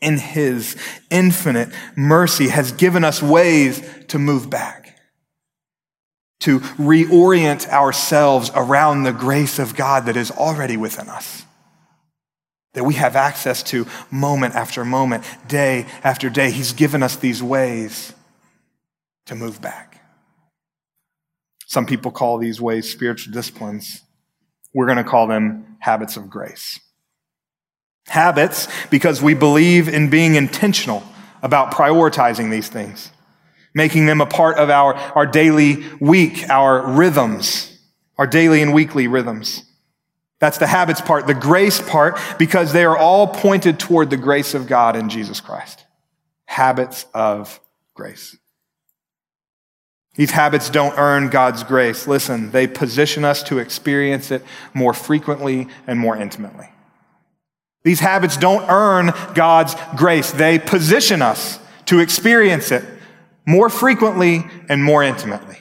in 0.00 0.18
His 0.18 0.76
infinite 1.10 1.68
mercy, 1.96 2.48
has 2.48 2.72
given 2.72 3.04
us 3.04 3.22
ways 3.22 3.82
to 4.08 4.18
move 4.18 4.48
back 4.48 4.88
to 6.40 6.60
reorient 6.60 7.68
ourselves 7.68 8.50
around 8.54 9.02
the 9.02 9.12
grace 9.12 9.58
of 9.58 9.74
God 9.74 10.06
that 10.06 10.16
is 10.16 10.30
already 10.30 10.76
within 10.76 11.08
us. 11.08 11.44
That 12.74 12.84
we 12.84 12.94
have 12.94 13.16
access 13.16 13.62
to 13.64 13.86
moment 14.10 14.54
after 14.54 14.84
moment, 14.84 15.24
day 15.48 15.86
after 16.04 16.30
day. 16.30 16.50
He's 16.50 16.72
given 16.72 17.02
us 17.02 17.16
these 17.16 17.42
ways 17.42 18.12
to 19.26 19.34
move 19.34 19.60
back. 19.60 20.00
Some 21.66 21.86
people 21.86 22.12
call 22.12 22.38
these 22.38 22.60
ways 22.60 22.90
spiritual 22.90 23.32
disciplines. 23.32 24.02
We're 24.72 24.86
going 24.86 24.98
to 24.98 25.04
call 25.04 25.26
them 25.26 25.76
habits 25.80 26.16
of 26.16 26.30
grace. 26.30 26.78
Habits 28.08 28.68
because 28.90 29.22
we 29.22 29.34
believe 29.34 29.88
in 29.88 30.10
being 30.10 30.34
intentional 30.34 31.02
about 31.42 31.72
prioritizing 31.72 32.50
these 32.50 32.68
things 32.68 33.10
making 33.74 34.06
them 34.06 34.20
a 34.20 34.26
part 34.26 34.58
of 34.58 34.70
our, 34.70 34.94
our 34.94 35.26
daily 35.26 35.84
week, 36.00 36.48
our 36.50 36.86
rhythms, 36.86 37.78
our 38.18 38.26
daily 38.26 38.60
and 38.60 38.74
weekly 38.74 39.06
rhythms. 39.06 39.62
That's 40.40 40.58
the 40.58 40.66
habits 40.66 41.00
part, 41.00 41.26
the 41.26 41.34
grace 41.34 41.80
part, 41.80 42.18
because 42.38 42.72
they 42.72 42.84
are 42.84 42.96
all 42.96 43.28
pointed 43.28 43.78
toward 43.78 44.10
the 44.10 44.16
grace 44.16 44.54
of 44.54 44.66
God 44.66 44.96
in 44.96 45.08
Jesus 45.08 45.40
Christ. 45.40 45.84
Habits 46.46 47.06
of 47.14 47.60
grace. 47.94 48.36
These 50.14 50.32
habits 50.32 50.70
don't 50.70 50.98
earn 50.98 51.28
God's 51.28 51.62
grace. 51.62 52.08
Listen, 52.08 52.50
they 52.50 52.66
position 52.66 53.24
us 53.24 53.42
to 53.44 53.58
experience 53.58 54.32
it 54.32 54.42
more 54.74 54.92
frequently 54.92 55.68
and 55.86 55.98
more 55.98 56.16
intimately. 56.16 56.68
These 57.84 58.00
habits 58.00 58.36
don't 58.36 58.68
earn 58.68 59.12
God's 59.34 59.74
grace. 59.96 60.30
They 60.30 60.58
position 60.58 61.22
us 61.22 61.58
to 61.86 62.00
experience 62.00 62.70
it 62.70 62.84
more 63.46 63.70
frequently 63.70 64.44
and 64.68 64.84
more 64.84 65.02
intimately. 65.02 65.56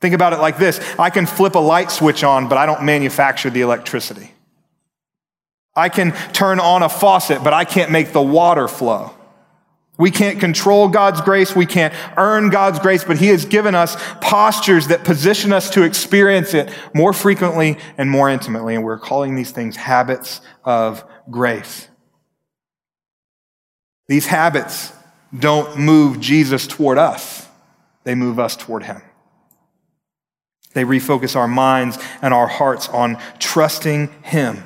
Think 0.00 0.14
about 0.14 0.32
it 0.32 0.40
like 0.40 0.58
this 0.58 0.80
I 0.98 1.10
can 1.10 1.26
flip 1.26 1.54
a 1.54 1.60
light 1.60 1.90
switch 1.90 2.24
on, 2.24 2.48
but 2.48 2.58
I 2.58 2.66
don't 2.66 2.82
manufacture 2.82 3.50
the 3.50 3.60
electricity. 3.60 4.32
I 5.74 5.88
can 5.88 6.12
turn 6.32 6.60
on 6.60 6.82
a 6.82 6.88
faucet, 6.88 7.42
but 7.42 7.54
I 7.54 7.64
can't 7.64 7.90
make 7.90 8.12
the 8.12 8.20
water 8.20 8.68
flow. 8.68 9.14
We 10.02 10.10
can't 10.10 10.40
control 10.40 10.88
God's 10.88 11.20
grace. 11.20 11.54
We 11.54 11.64
can't 11.64 11.94
earn 12.16 12.50
God's 12.50 12.80
grace, 12.80 13.04
but 13.04 13.18
He 13.18 13.28
has 13.28 13.44
given 13.44 13.76
us 13.76 13.94
postures 14.20 14.88
that 14.88 15.04
position 15.04 15.52
us 15.52 15.70
to 15.70 15.84
experience 15.84 16.54
it 16.54 16.72
more 16.92 17.12
frequently 17.12 17.78
and 17.96 18.10
more 18.10 18.28
intimately. 18.28 18.74
And 18.74 18.82
we're 18.82 18.98
calling 18.98 19.36
these 19.36 19.52
things 19.52 19.76
habits 19.76 20.40
of 20.64 21.04
grace. 21.30 21.86
These 24.08 24.26
habits 24.26 24.92
don't 25.38 25.78
move 25.78 26.18
Jesus 26.18 26.66
toward 26.66 26.98
us, 26.98 27.46
they 28.02 28.16
move 28.16 28.40
us 28.40 28.56
toward 28.56 28.82
him. 28.82 29.02
They 30.74 30.82
refocus 30.82 31.36
our 31.36 31.46
minds 31.46 31.96
and 32.20 32.34
our 32.34 32.48
hearts 32.48 32.88
on 32.88 33.18
trusting 33.38 34.08
him, 34.24 34.64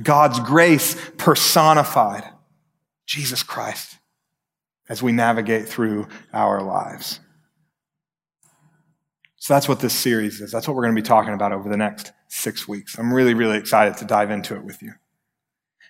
God's 0.00 0.38
grace 0.38 0.96
personified, 1.18 2.22
Jesus 3.04 3.42
Christ, 3.42 3.96
as 4.90 5.02
we 5.02 5.12
navigate 5.12 5.68
through 5.68 6.08
our 6.34 6.60
lives. 6.60 7.20
So 9.36 9.54
that's 9.54 9.68
what 9.68 9.80
this 9.80 9.94
series 9.94 10.40
is. 10.40 10.50
That's 10.50 10.68
what 10.68 10.76
we're 10.76 10.82
going 10.82 10.94
to 10.94 11.00
be 11.00 11.06
talking 11.06 11.32
about 11.32 11.52
over 11.52 11.70
the 11.70 11.76
next 11.76 12.12
six 12.28 12.68
weeks. 12.68 12.98
I'm 12.98 13.14
really, 13.14 13.32
really 13.32 13.56
excited 13.56 13.96
to 13.98 14.04
dive 14.04 14.30
into 14.30 14.56
it 14.56 14.64
with 14.64 14.82
you. 14.82 14.92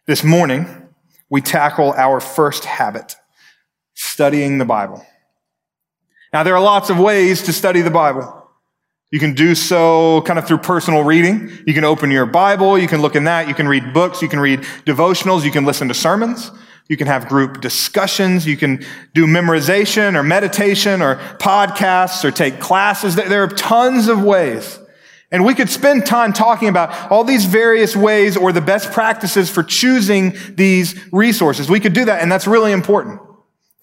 This 0.06 0.22
morning, 0.22 0.88
we 1.30 1.40
tackle 1.40 1.92
our 1.94 2.20
first 2.20 2.64
habit 2.66 3.16
studying 3.94 4.58
the 4.58 4.64
Bible. 4.64 5.04
Now, 6.32 6.42
there 6.42 6.54
are 6.54 6.62
lots 6.62 6.90
of 6.90 6.98
ways 6.98 7.42
to 7.44 7.52
study 7.52 7.80
the 7.80 7.90
Bible. 7.90 8.36
You 9.10 9.18
can 9.18 9.34
do 9.34 9.54
so 9.54 10.22
kind 10.22 10.38
of 10.38 10.46
through 10.46 10.58
personal 10.58 11.02
reading. 11.02 11.50
You 11.66 11.74
can 11.74 11.84
open 11.84 12.10
your 12.10 12.26
Bible. 12.26 12.78
You 12.78 12.86
can 12.86 13.02
look 13.02 13.16
in 13.16 13.24
that. 13.24 13.48
You 13.48 13.54
can 13.54 13.66
read 13.66 13.92
books. 13.92 14.22
You 14.22 14.28
can 14.28 14.38
read 14.38 14.60
devotionals. 14.84 15.42
You 15.44 15.50
can 15.50 15.64
listen 15.64 15.88
to 15.88 15.94
sermons. 15.94 16.52
You 16.90 16.96
can 16.96 17.06
have 17.06 17.28
group 17.28 17.60
discussions. 17.60 18.44
You 18.44 18.56
can 18.56 18.84
do 19.14 19.24
memorization 19.24 20.16
or 20.16 20.24
meditation 20.24 21.00
or 21.02 21.16
podcasts 21.38 22.24
or 22.24 22.32
take 22.32 22.58
classes. 22.58 23.14
There 23.14 23.44
are 23.44 23.46
tons 23.46 24.08
of 24.08 24.24
ways. 24.24 24.76
And 25.30 25.44
we 25.44 25.54
could 25.54 25.70
spend 25.70 26.04
time 26.04 26.32
talking 26.32 26.68
about 26.68 27.12
all 27.12 27.22
these 27.22 27.44
various 27.44 27.94
ways 27.94 28.36
or 28.36 28.50
the 28.50 28.60
best 28.60 28.90
practices 28.90 29.48
for 29.48 29.62
choosing 29.62 30.34
these 30.56 30.98
resources. 31.12 31.70
We 31.70 31.78
could 31.78 31.92
do 31.92 32.06
that, 32.06 32.22
and 32.22 32.32
that's 32.32 32.48
really 32.48 32.72
important. 32.72 33.20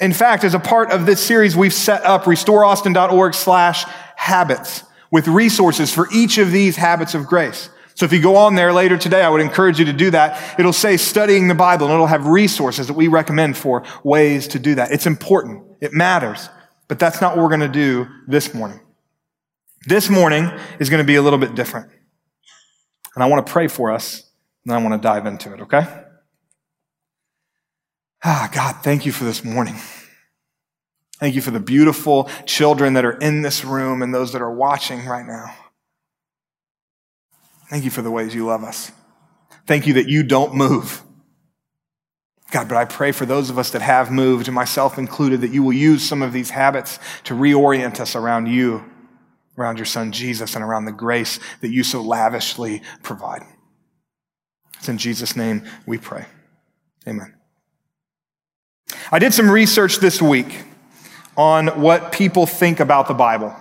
In 0.02 0.12
fact, 0.12 0.44
as 0.44 0.54
a 0.54 0.60
part 0.60 0.92
of 0.92 1.06
this 1.06 1.26
series, 1.26 1.56
we've 1.56 1.74
set 1.74 2.04
up 2.04 2.26
restoreaustin.org 2.26 3.34
slash 3.34 3.86
habits 4.18 4.84
with 5.12 5.30
resources 5.30 5.94
for 5.94 6.10
each 6.14 6.40
of 6.40 6.52
these 6.52 6.76
habits 6.76 7.14
of 7.16 7.26
grace. 7.26 7.70
So 7.98 8.06
if 8.06 8.14
you 8.14 8.22
go 8.22 8.36
on 8.36 8.54
there 8.54 8.72
later 8.74 8.96
today, 8.96 9.24
I 9.24 9.30
would 9.30 9.42
encourage 9.42 9.80
you 9.80 9.86
to 9.86 9.94
do 9.94 10.12
that. 10.12 10.60
It'll 10.60 10.72
say 10.72 10.98
studying 10.98 11.48
the 11.48 11.56
Bible 11.56 11.88
and 11.88 11.96
it'll 11.96 12.06
have 12.06 12.28
resources 12.28 12.86
that 12.86 12.94
we 12.94 13.08
recommend 13.08 13.58
for 13.58 13.84
ways 14.04 14.48
to 14.50 14.60
do 14.60 14.76
that. 14.76 14.92
It's 14.92 15.08
important. 15.08 15.64
It 15.82 15.94
matters. 15.94 16.48
But 16.88 17.00
that's 17.00 17.22
not 17.22 17.36
what 17.36 17.42
we're 17.42 17.50
going 17.50 17.62
to 17.62 17.68
do 17.68 18.08
this 18.28 18.54
morning. 18.54 18.82
This 19.88 20.12
morning 20.12 20.52
is 20.80 20.92
going 20.92 21.02
to 21.02 21.08
be 21.08 21.16
a 21.16 21.24
little 21.24 21.40
bit 21.40 21.56
different. 21.56 21.90
And 23.16 23.24
I 23.24 23.26
want 23.26 23.48
to 23.48 23.52
pray 23.52 23.68
for 23.68 23.92
us 23.92 24.30
and 24.64 24.76
I 24.76 24.78
want 24.78 24.94
to 24.94 25.00
dive 25.00 25.26
into 25.26 25.52
it, 25.56 25.62
okay? 25.62 25.88
Ah, 28.24 28.48
God, 28.54 28.76
thank 28.84 29.08
you 29.08 29.12
for 29.12 29.24
this 29.24 29.44
morning. 29.44 29.76
Thank 31.20 31.34
you 31.34 31.42
for 31.42 31.50
the 31.50 31.60
beautiful 31.60 32.30
children 32.46 32.94
that 32.94 33.06
are 33.06 33.18
in 33.18 33.42
this 33.42 33.66
room 33.66 34.04
and 34.04 34.14
those 34.14 34.34
that 34.34 34.42
are 34.44 34.54
watching 34.54 35.04
right 35.04 35.26
now. 35.26 35.52
Thank 37.70 37.84
you 37.84 37.92
for 37.92 38.02
the 38.02 38.12
ways 38.12 38.34
you 38.34 38.46
love 38.46 38.64
us. 38.64 38.92
Thank 39.66 39.88
you 39.88 39.94
that 39.94 40.08
you 40.08 40.24
don't 40.24 40.56
move. 40.56 41.04
God, 42.52 42.70
but 42.70 42.78
I 42.78 42.86
pray 42.86 43.12
for 43.12 43.26
those 43.26 43.50
of 43.50 43.58
us 43.58 43.72
that 43.72 43.82
have 43.82 44.10
moved, 44.10 44.50
myself 44.50 44.98
included, 44.98 45.42
that 45.42 45.52
you 45.52 45.64
will 45.64 45.74
use 45.74 46.08
some 46.08 46.22
of 46.22 46.32
these 46.32 46.50
habits 46.52 46.98
to 47.26 47.34
reorient 47.34 48.00
us 48.00 48.16
around 48.16 48.48
you, 48.48 48.86
around 49.58 49.78
your 49.78 49.86
son 49.86 50.14
Jesus, 50.14 50.56
and 50.56 50.64
around 50.64 50.86
the 50.86 50.94
grace 50.94 51.42
that 51.60 51.72
you 51.72 51.84
so 51.84 52.02
lavishly 52.02 52.82
provide. 53.04 53.42
It's 54.78 54.88
in 54.88 54.98
Jesus' 54.98 55.36
name 55.36 55.64
we 55.86 55.98
pray. 55.98 56.26
Amen. 57.06 57.34
I 59.12 59.20
did 59.20 59.34
some 59.34 59.50
research 59.50 59.98
this 59.98 60.22
week 60.22 60.64
on 61.36 61.82
what 61.82 62.14
people 62.14 62.46
think 62.46 62.80
about 62.80 63.10
the 63.10 63.14
Bible 63.14 63.54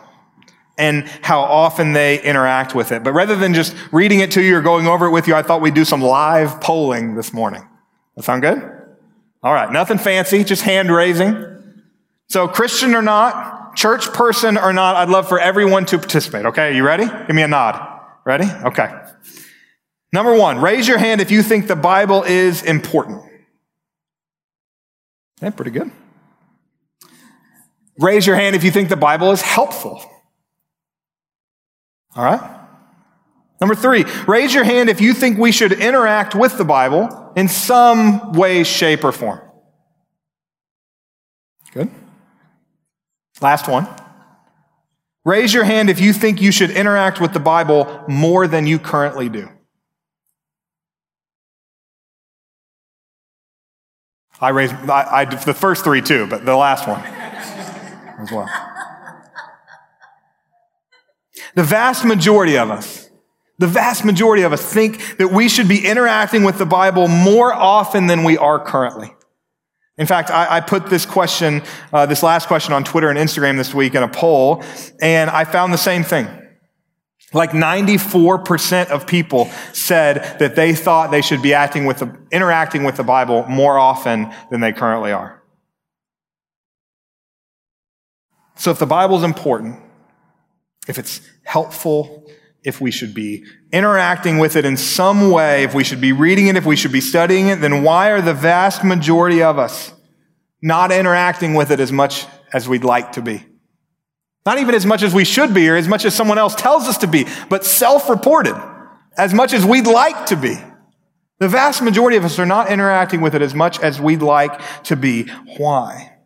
and 0.79 1.09
how 1.23 1.41
often 1.41 1.93
they 1.93 2.23
interact 2.23 2.75
with 2.75 2.93
it. 2.93 3.03
But 3.03 3.13
rather 3.13 3.37
than 3.37 3.55
just 3.55 3.75
reading 3.93 4.21
it 4.21 4.31
to 4.33 4.43
you 4.43 4.57
or 4.57 4.63
going 4.63 4.87
over 4.87 5.07
it 5.07 5.11
with 5.11 5.27
you, 5.27 5.35
I 5.35 5.43
thought 5.43 5.61
we'd 5.61 5.75
do 5.75 5.85
some 5.85 6.03
live 6.03 6.61
polling 6.61 7.15
this 7.15 7.33
morning. 7.33 7.67
That 8.17 8.25
sound 8.25 8.43
good? 8.43 8.63
All 9.43 9.53
right. 9.53 9.71
Nothing 9.71 9.99
fancy, 9.99 10.45
just 10.45 10.63
hand 10.63 10.91
raising. 10.91 11.83
So 12.29 12.49
Christian 12.49 12.95
or 12.95 13.03
not, 13.03 13.77
church 13.77 14.13
person 14.13 14.59
or 14.59 14.73
not, 14.73 14.97
I'd 14.97 15.09
love 15.09 15.29
for 15.29 15.39
everyone 15.39 15.87
to 15.87 15.99
participate. 15.99 16.47
Okay. 16.47 16.77
You 16.77 16.85
ready? 16.85 17.07
Give 17.07 17.37
me 17.37 17.43
a 17.43 17.49
nod. 17.49 18.01
Ready? 18.25 18.47
Okay. 18.65 18.93
Number 20.13 20.35
one, 20.35 20.61
raise 20.61 20.89
your 20.89 20.99
hand 20.99 21.21
if 21.21 21.31
you 21.31 21.43
think 21.43 21.67
the 21.69 21.77
Bible 21.77 22.23
is 22.23 22.63
important. 22.63 23.23
Yeah, 25.43 25.51
pretty 25.51 25.71
good. 25.71 25.91
Raise 27.99 28.27
your 28.27 28.37
hand 28.37 28.57
if 28.57 28.65
you 28.65 28.71
think 28.71 28.89
the 28.89 28.97
Bible 28.97 29.33
is 29.33 29.43
helpful. 29.43 30.03
All 32.17 32.25
right? 32.25 32.57
Number 33.61 33.75
three, 33.75 34.05
raise 34.27 34.53
your 34.53 34.65
hand 34.65 34.89
if 34.91 35.01
you 35.01 35.15
think 35.15 35.39
we 35.39 35.53
should 35.53 35.73
interact 35.73 36.35
with 36.35 36.59
the 36.59 36.65
Bible 36.65 37.33
in 37.37 37.49
some 37.49 38.33
way, 38.33 38.65
shape, 38.65 39.05
or 39.05 39.13
form. 39.13 39.41
Good. 41.73 41.91
Last 43.41 43.69
one. 43.69 43.87
Raise 45.25 45.53
your 45.53 45.65
hand 45.65 45.91
if 45.91 46.01
you 46.01 46.13
think 46.13 46.41
you 46.41 46.53
should 46.53 46.71
interact 46.71 47.21
with 47.21 47.33
the 47.33 47.41
Bible 47.41 48.05
more 48.09 48.47
than 48.47 48.67
you 48.67 48.79
currently 48.79 49.29
do. 49.29 49.49
I 54.41 54.51
raised 54.51 54.75
I, 54.75 55.21
I, 55.21 55.25
the 55.25 55.55
first 55.55 55.83
three 55.83 56.03
too, 56.03 56.27
but 56.27 56.45
the 56.45 56.55
last 56.55 56.87
one 56.87 57.01
as 57.01 58.31
well. 58.31 58.49
The 61.57 61.65
vast 61.65 62.05
majority 62.05 62.59
of 62.59 62.71
us, 62.71 63.11
the 63.59 63.67
vast 63.67 64.05
majority 64.05 64.43
of 64.43 64.53
us 64.53 64.63
think 64.63 65.17
that 65.17 65.29
we 65.29 65.49
should 65.49 65.69
be 65.69 65.87
interacting 65.87 66.45
with 66.45 66.59
the 66.59 66.67
Bible 66.67 67.09
more 67.09 67.53
often 67.53 68.07
than 68.07 68.25
we 68.25 68.37
are 68.37 68.61
currently. 68.61 69.11
In 69.97 70.07
fact, 70.07 70.31
I, 70.31 70.59
I 70.59 70.61
put 70.61 70.91
this 70.91 71.07
question, 71.07 71.63
uh, 71.95 72.05
this 72.05 72.23
last 72.23 72.47
question 72.47 72.75
on 72.75 72.85
Twitter 72.85 73.09
and 73.09 73.19
Instagram 73.19 73.57
this 73.57 73.73
week 73.73 73.95
in 73.95 74.03
a 74.03 74.09
poll, 74.09 74.63
and 75.01 75.31
I 75.31 75.45
found 75.45 75.73
the 75.73 75.79
same 75.79 76.05
thing. 76.05 76.29
Like 77.33 77.53
94% 77.53 78.89
of 78.89 79.07
people 79.07 79.47
said 79.73 80.39
that 80.39 80.57
they 80.57 80.75
thought 80.75 81.11
they 81.11 81.23
should 81.23 81.41
be 81.41 81.55
acting 81.55 81.87
with 81.87 82.01
the, 82.01 82.15
interacting 82.31 82.85
with 82.85 82.99
the 82.99 83.03
Bible 83.03 83.47
more 83.49 83.79
often 83.79 84.31
than 84.51 84.61
they 84.61 84.73
currently 84.73 85.13
are. 85.13 85.43
So 88.57 88.71
if 88.71 88.79
the 88.79 88.87
Bible 88.87 89.17
is 89.17 89.25
important, 89.25 89.81
if 90.87 90.99
it's 90.99 91.21
helpful, 91.47 92.29
if 92.65 92.81
we 92.81 92.91
should 92.91 93.15
be 93.15 93.45
interacting 93.73 94.39
with 94.39 94.57
it 94.57 94.65
in 94.65 94.77
some 94.77 95.31
way, 95.31 95.63
if 95.63 95.73
we 95.73 95.85
should 95.85 96.01
be 96.01 96.13
reading 96.13 96.49
it, 96.49 96.57
if 96.57 96.67
we 96.67 96.75
should 96.75 96.91
be 96.91 97.01
studying 97.01 97.47
it, 97.47 97.61
then 97.61 97.85
why 97.85 98.11
are 98.11 98.21
the 98.21 98.35
vast 98.35 98.83
majority 98.83 99.41
of 99.41 99.57
us 99.57 99.93
not 100.61 100.91
interacting 100.91 101.55
with 101.55 101.71
it 101.71 101.79
as 101.79 101.93
much 101.93 102.27
as 102.53 102.69
we'd 102.69 102.83
like 102.83 103.13
to 103.13 103.23
be? 103.23 103.47
Not 104.45 104.59
even 104.59 104.75
as 104.75 104.85
much 104.85 105.05
as 105.05 105.15
we 105.15 105.25
should 105.25 105.55
be 105.55 105.69
or 105.69 105.77
as 105.77 105.87
much 105.87 106.05
as 106.05 106.15
someone 106.15 106.39
else 106.39 106.57
tells 106.57 106.89
us 106.89 106.99
to 106.99 107.07
be, 107.07 107.27
but 107.49 107.65
self-reported 107.65 108.57
as 109.17 109.33
much 109.33 109.53
as 109.53 109.65
we'd 109.65 109.87
like 109.87 110.27
to 110.27 110.37
be. 110.37 110.57
The 111.39 111.49
vast 111.49 111.83
majority 111.83 112.17
of 112.17 112.25
us 112.25 112.39
are 112.39 112.47
not 112.47 112.71
interacting 112.71 113.21
with 113.21 113.35
it 113.37 113.43
as 113.43 113.55
much 113.55 113.79
as 113.81 114.01
we'd 114.01 114.23
like 114.23 114.61
to 114.85 114.97
be. 114.97 115.29
Why? 115.57 116.17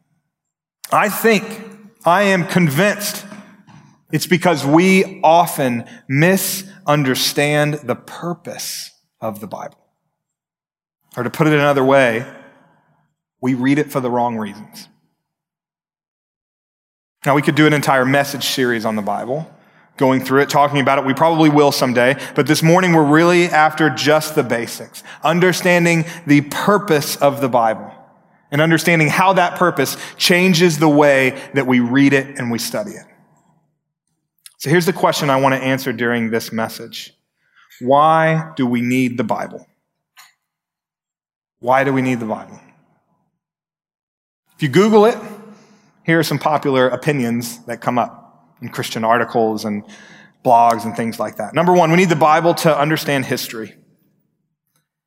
I 0.90 1.10
think, 1.10 1.44
I 2.06 2.22
am 2.22 2.46
convinced 2.46 3.26
it's 4.12 4.26
because 4.26 4.64
we 4.64 5.20
often 5.22 5.84
misunderstand 6.08 7.74
the 7.84 7.94
purpose 7.94 8.92
of 9.20 9.40
the 9.40 9.46
Bible. 9.46 9.78
Or 11.16 11.22
to 11.22 11.30
put 11.30 11.46
it 11.46 11.52
another 11.52 11.84
way, 11.84 12.26
we 13.40 13.54
read 13.54 13.78
it 13.78 13.90
for 13.90 14.00
the 14.00 14.10
wrong 14.10 14.36
reasons. 14.36 14.88
Now, 17.26 17.34
we 17.34 17.42
could 17.42 17.54
do 17.54 17.66
an 17.66 17.72
entire 17.72 18.06
message 18.06 18.44
series 18.44 18.84
on 18.84 18.96
the 18.96 19.02
Bible, 19.02 19.52
going 19.96 20.24
through 20.24 20.40
it, 20.40 20.48
talking 20.48 20.80
about 20.80 20.98
it. 20.98 21.04
We 21.04 21.12
probably 21.12 21.50
will 21.50 21.72
someday, 21.72 22.16
but 22.34 22.46
this 22.46 22.62
morning 22.62 22.94
we're 22.94 23.04
really 23.04 23.44
after 23.44 23.90
just 23.90 24.34
the 24.34 24.42
basics, 24.42 25.02
understanding 25.22 26.06
the 26.26 26.40
purpose 26.42 27.16
of 27.16 27.42
the 27.42 27.48
Bible 27.48 27.92
and 28.50 28.60
understanding 28.60 29.08
how 29.08 29.34
that 29.34 29.56
purpose 29.56 29.96
changes 30.16 30.78
the 30.78 30.88
way 30.88 31.38
that 31.54 31.66
we 31.66 31.80
read 31.80 32.12
it 32.12 32.38
and 32.38 32.50
we 32.50 32.58
study 32.58 32.92
it. 32.92 33.04
So 34.60 34.68
here's 34.68 34.84
the 34.84 34.92
question 34.92 35.30
I 35.30 35.40
want 35.40 35.54
to 35.54 35.60
answer 35.62 35.90
during 35.90 36.30
this 36.30 36.52
message. 36.52 37.14
Why 37.80 38.52
do 38.56 38.66
we 38.66 38.82
need 38.82 39.16
the 39.16 39.24
Bible? 39.24 39.66
Why 41.60 41.82
do 41.82 41.94
we 41.94 42.02
need 42.02 42.20
the 42.20 42.26
Bible? 42.26 42.60
If 44.54 44.62
you 44.62 44.68
Google 44.68 45.06
it, 45.06 45.16
here 46.04 46.18
are 46.18 46.22
some 46.22 46.38
popular 46.38 46.88
opinions 46.88 47.64
that 47.64 47.80
come 47.80 47.98
up 47.98 48.54
in 48.60 48.68
Christian 48.68 49.02
articles 49.02 49.64
and 49.64 49.82
blogs 50.44 50.84
and 50.84 50.94
things 50.94 51.18
like 51.18 51.36
that. 51.36 51.54
Number 51.54 51.72
one, 51.72 51.90
we 51.90 51.96
need 51.96 52.10
the 52.10 52.16
Bible 52.16 52.52
to 52.56 52.78
understand 52.78 53.24
history. 53.24 53.74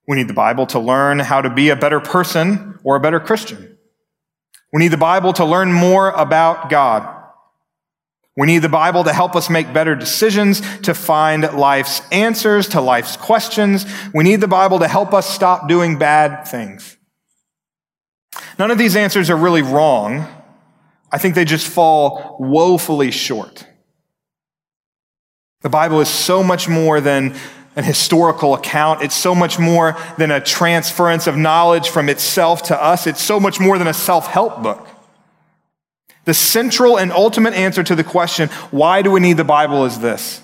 We 0.08 0.18
need 0.18 0.28
the 0.28 0.34
Bible 0.34 0.66
to 0.68 0.80
learn 0.80 1.20
how 1.20 1.42
to 1.42 1.52
be 1.52 1.70
a 1.70 1.76
better 1.76 2.00
person 2.00 2.80
or 2.84 2.96
a 2.96 3.00
better 3.00 3.20
Christian. 3.20 3.78
We 4.74 4.80
need 4.80 4.92
the 4.92 4.98
Bible 4.98 5.32
to 5.34 5.46
learn 5.46 5.72
more 5.72 6.10
about 6.10 6.72
God. 6.72 7.13
We 8.36 8.48
need 8.48 8.60
the 8.60 8.70
Bible 8.70 9.04
to 9.04 9.14
help 9.14 9.36
us 9.36 9.50
make 9.50 9.74
better 9.74 9.96
decisions, 9.96 10.62
to 10.80 10.94
find 10.94 11.44
life's 11.54 12.02
answers 12.12 12.68
to 12.70 12.82
life's 12.82 13.16
questions. 13.16 13.86
We 14.14 14.24
need 14.24 14.42
the 14.42 14.48
Bible 14.48 14.80
to 14.80 14.88
help 14.88 15.14
us 15.14 15.30
stop 15.30 15.68
doing 15.70 16.00
bad 16.00 16.48
things. 16.48 16.98
None 18.58 18.72
of 18.72 18.80
these 18.80 18.96
answers 18.96 19.30
are 19.30 19.38
really 19.38 19.62
wrong. 19.62 20.28
I 21.12 21.20
think 21.20 21.36
they 21.36 21.46
just 21.46 21.68
fall 21.68 22.38
woefully 22.40 23.12
short. 23.12 23.68
The 25.62 25.70
Bible 25.70 26.02
is 26.02 26.10
so 26.10 26.44
much 26.44 26.68
more 26.68 27.00
than 27.00 27.36
an 27.76 27.84
historical 27.84 28.56
account. 28.56 29.04
It's 29.04 29.16
so 29.16 29.36
much 29.36 29.60
more 29.60 29.96
than 30.18 30.32
a 30.32 30.42
transference 30.42 31.28
of 31.28 31.38
knowledge 31.38 31.90
from 31.90 32.10
itself 32.10 32.64
to 32.64 32.84
us. 32.84 33.06
It's 33.06 33.22
so 33.22 33.40
much 33.40 33.60
more 33.60 33.78
than 33.78 33.88
a 33.88 33.94
self-help 33.94 34.64
book. 34.64 34.88
The 36.26 36.34
central 36.34 36.98
and 36.98 37.12
ultimate 37.12 37.54
answer 37.54 37.84
to 37.84 37.96
the 37.96 38.04
question, 38.04 38.50
why 38.72 39.02
do 39.02 39.12
we 39.12 39.20
need 39.20 39.38
the 39.38 39.44
Bible, 39.44 39.86
is 39.86 40.00
this 40.00 40.42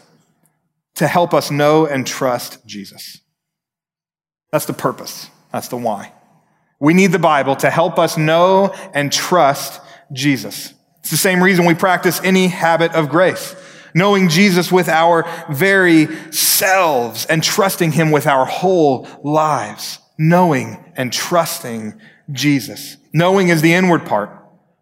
to 0.96 1.08
help 1.08 1.34
us 1.34 1.50
know 1.50 1.86
and 1.86 2.06
trust 2.06 2.65
Jesus. 2.65 3.22
That's 4.52 4.65
the 4.65 4.74
purpose. 4.74 5.30
That's 5.52 5.70
the 5.70 5.78
why. 5.78 6.12
We 6.80 6.94
need 6.94 7.13
the 7.13 7.20
Bible 7.20 7.56
to 7.58 7.70
help 7.70 7.98
us 7.98 8.18
know 8.18 8.74
and 8.94 9.12
trust 9.12 9.82
Jesus. 10.12 10.74
It's 11.00 11.12
the 11.12 11.18
same 11.18 11.42
reason 11.42 11.65
we 11.65 11.74
practice 11.74 12.20
any 12.24 12.48
habit 12.48 12.94
of 12.94 13.10
grace. 13.10 13.56
Knowing 13.94 14.30
Jesus 14.30 14.72
with 14.72 14.88
our 14.88 15.26
very 15.50 16.08
selves 16.32 17.26
and 17.26 17.44
trusting 17.44 17.94
Him 17.94 18.12
with 18.12 18.28
our 18.28 18.46
whole 18.46 19.08
lives. 19.24 20.00
Knowing 20.18 20.84
and 20.96 21.12
trusting 21.13 22.00
Jesus. 22.32 22.98
Knowing 23.13 23.50
is 23.50 23.62
the 23.62 23.74
inward 23.74 24.06
part. 24.06 24.38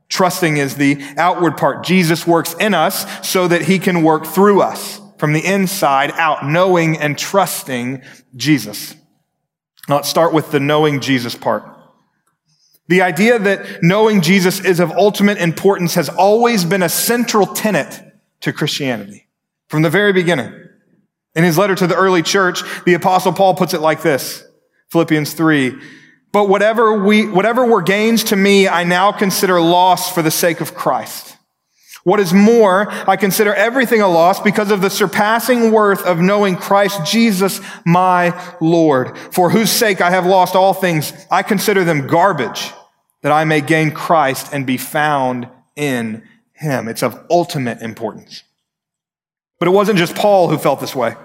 Trusting 0.09 0.57
is 0.57 0.75
the 0.75 1.03
outward 1.17 1.57
part. 1.57 1.83
Jesus 1.83 2.25
works 2.25 2.53
in 2.59 2.73
us 2.73 3.27
so 3.27 3.47
that 3.47 3.63
he 3.63 3.79
can 3.79 4.03
work 4.03 4.25
through 4.25 4.61
us 4.61 5.01
from 5.17 5.33
the 5.33 5.45
inside 5.45 6.11
out, 6.11 6.45
knowing 6.45 6.97
and 6.97 7.17
trusting 7.17 8.01
Jesus. 8.35 8.95
Now 9.89 9.95
let's 9.95 10.09
start 10.09 10.33
with 10.33 10.51
the 10.51 10.59
knowing 10.59 11.01
Jesus 11.01 11.35
part. 11.35 11.63
The 12.87 13.01
idea 13.01 13.37
that 13.37 13.83
knowing 13.83 14.21
Jesus 14.21 14.63
is 14.63 14.79
of 14.79 14.91
ultimate 14.91 15.39
importance 15.39 15.95
has 15.95 16.07
always 16.07 16.63
been 16.63 16.83
a 16.83 16.89
central 16.89 17.45
tenet 17.45 18.01
to 18.41 18.53
Christianity 18.53 19.27
from 19.67 19.81
the 19.81 19.89
very 19.89 20.13
beginning. 20.13 20.53
In 21.35 21.43
his 21.43 21.57
letter 21.57 21.75
to 21.75 21.87
the 21.87 21.95
early 21.95 22.23
church, 22.23 22.61
the 22.85 22.93
apostle 22.93 23.33
Paul 23.33 23.55
puts 23.55 23.73
it 23.73 23.81
like 23.81 24.01
this. 24.01 24.43
Philippians 24.89 25.33
3, 25.33 25.75
but 26.37 26.49
whatever 26.49 26.93
we, 26.93 27.25
whatever 27.25 27.65
were 27.65 27.81
gains 27.81 28.25
to 28.25 28.35
me, 28.35 28.67
I 28.67 28.83
now 28.83 29.11
consider 29.11 29.59
loss 29.59 30.13
for 30.13 30.21
the 30.21 30.29
sake 30.29 30.61
of 30.61 30.75
Christ. 30.75 31.35
What 32.03 32.19
is 32.19 32.31
more, 32.31 32.91
I 33.09 33.15
consider 33.15 33.55
everything 33.55 34.01
a 34.01 34.07
loss 34.07 34.39
because 34.39 34.69
of 34.69 34.81
the 34.81 34.91
surpassing 34.91 35.71
worth 35.71 36.05
of 36.05 36.19
knowing 36.19 36.55
Christ 36.55 37.11
Jesus, 37.11 37.59
my 37.87 38.39
Lord, 38.61 39.17
for 39.17 39.49
whose 39.49 39.71
sake 39.71 39.99
I 39.99 40.11
have 40.11 40.27
lost 40.27 40.55
all 40.55 40.75
things. 40.75 41.11
I 41.31 41.41
consider 41.41 41.83
them 41.83 42.05
garbage 42.05 42.71
that 43.23 43.31
I 43.31 43.43
may 43.43 43.61
gain 43.61 43.89
Christ 43.89 44.53
and 44.53 44.63
be 44.63 44.77
found 44.77 45.49
in 45.75 46.21
him. 46.53 46.87
It's 46.87 47.01
of 47.01 47.19
ultimate 47.31 47.81
importance. 47.81 48.43
But 49.57 49.69
it 49.69 49.71
wasn't 49.71 49.97
just 49.97 50.13
Paul 50.13 50.49
who 50.49 50.59
felt 50.59 50.81
this 50.81 50.95
way. 50.95 51.15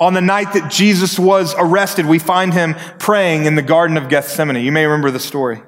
On 0.00 0.14
the 0.14 0.20
night 0.20 0.52
that 0.52 0.70
Jesus 0.70 1.18
was 1.18 1.54
arrested, 1.58 2.06
we 2.06 2.18
find 2.18 2.54
him 2.54 2.74
praying 2.98 3.46
in 3.46 3.56
the 3.56 3.62
Garden 3.62 3.96
of 3.96 4.08
Gethsemane. 4.08 4.64
You 4.64 4.72
may 4.72 4.84
remember 4.86 5.10
the 5.10 5.18
story. 5.18 5.60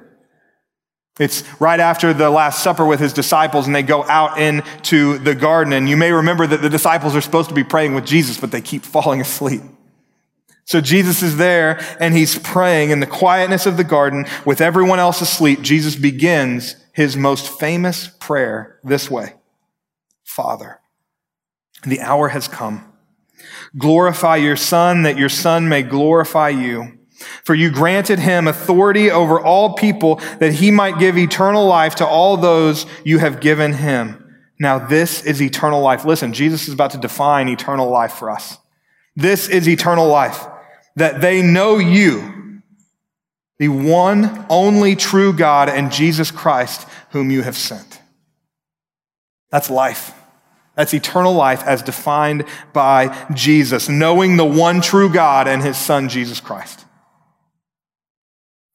It's 1.19 1.43
right 1.59 1.79
after 1.79 2.13
the 2.13 2.29
Last 2.29 2.63
Supper 2.63 2.85
with 2.85 2.99
his 2.99 3.11
disciples, 3.11 3.67
and 3.67 3.75
they 3.75 3.83
go 3.83 4.03
out 4.03 4.39
into 4.39 5.17
the 5.17 5.35
garden. 5.35 5.73
And 5.73 5.89
you 5.89 5.97
may 5.97 6.11
remember 6.11 6.47
that 6.47 6.61
the 6.61 6.69
disciples 6.69 7.15
are 7.15 7.21
supposed 7.21 7.49
to 7.49 7.55
be 7.55 7.63
praying 7.63 7.93
with 7.93 8.05
Jesus, 8.05 8.39
but 8.39 8.51
they 8.51 8.61
keep 8.61 8.83
falling 8.85 9.19
asleep. 9.21 9.61
So 10.63 10.79
Jesus 10.79 11.21
is 11.21 11.37
there, 11.37 11.81
and 11.99 12.13
he's 12.13 12.39
praying 12.39 12.91
in 12.91 13.01
the 13.01 13.07
quietness 13.07 13.65
of 13.65 13.75
the 13.75 13.83
garden 13.83 14.25
with 14.45 14.61
everyone 14.61 14.99
else 14.99 15.19
asleep. 15.19 15.61
Jesus 15.61 15.95
begins 15.95 16.77
his 16.93 17.17
most 17.17 17.59
famous 17.59 18.07
prayer 18.19 18.79
this 18.83 19.11
way 19.11 19.33
Father, 20.23 20.79
the 21.83 21.99
hour 21.99 22.29
has 22.29 22.47
come. 22.47 22.90
Glorify 23.77 24.37
your 24.37 24.55
Son, 24.55 25.03
that 25.03 25.17
your 25.17 25.29
Son 25.29 25.69
may 25.69 25.83
glorify 25.83 26.49
you. 26.49 26.99
For 27.43 27.53
you 27.53 27.69
granted 27.71 28.19
him 28.19 28.47
authority 28.47 29.11
over 29.11 29.39
all 29.39 29.73
people, 29.73 30.15
that 30.39 30.53
he 30.53 30.71
might 30.71 30.99
give 30.99 31.17
eternal 31.17 31.65
life 31.65 31.95
to 31.95 32.05
all 32.05 32.37
those 32.37 32.85
you 33.05 33.19
have 33.19 33.39
given 33.39 33.73
him. 33.73 34.17
Now, 34.59 34.79
this 34.79 35.23
is 35.23 35.41
eternal 35.41 35.81
life. 35.81 36.05
Listen, 36.05 36.33
Jesus 36.33 36.67
is 36.67 36.73
about 36.73 36.91
to 36.91 36.97
define 36.97 37.47
eternal 37.47 37.89
life 37.89 38.13
for 38.13 38.29
us. 38.29 38.57
This 39.15 39.47
is 39.49 39.67
eternal 39.67 40.07
life, 40.07 40.45
that 40.95 41.21
they 41.21 41.41
know 41.41 41.77
you, 41.77 42.61
the 43.59 43.69
one 43.69 44.45
only 44.49 44.95
true 44.95 45.33
God 45.33 45.69
and 45.69 45.91
Jesus 45.91 46.31
Christ 46.31 46.87
whom 47.11 47.29
you 47.29 47.41
have 47.43 47.57
sent. 47.57 48.01
That's 49.51 49.69
life. 49.69 50.13
That's 50.75 50.93
eternal 50.93 51.33
life 51.33 51.63
as 51.63 51.81
defined 51.81 52.45
by 52.73 53.27
Jesus, 53.33 53.89
knowing 53.89 54.37
the 54.37 54.45
one 54.45 54.81
true 54.81 55.09
God 55.09 55.47
and 55.47 55.61
his 55.61 55.77
son, 55.77 56.09
Jesus 56.09 56.39
Christ. 56.39 56.85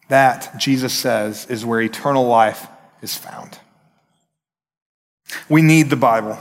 That, 0.09 0.59
Jesus 0.59 0.93
says, 0.93 1.47
is 1.49 1.65
where 1.65 1.81
eternal 1.81 2.27
life 2.27 2.69
is 3.03 3.17
found. 3.17 3.59
We 5.49 5.63
need 5.63 5.91
the 5.91 5.97
Bible. 5.97 6.39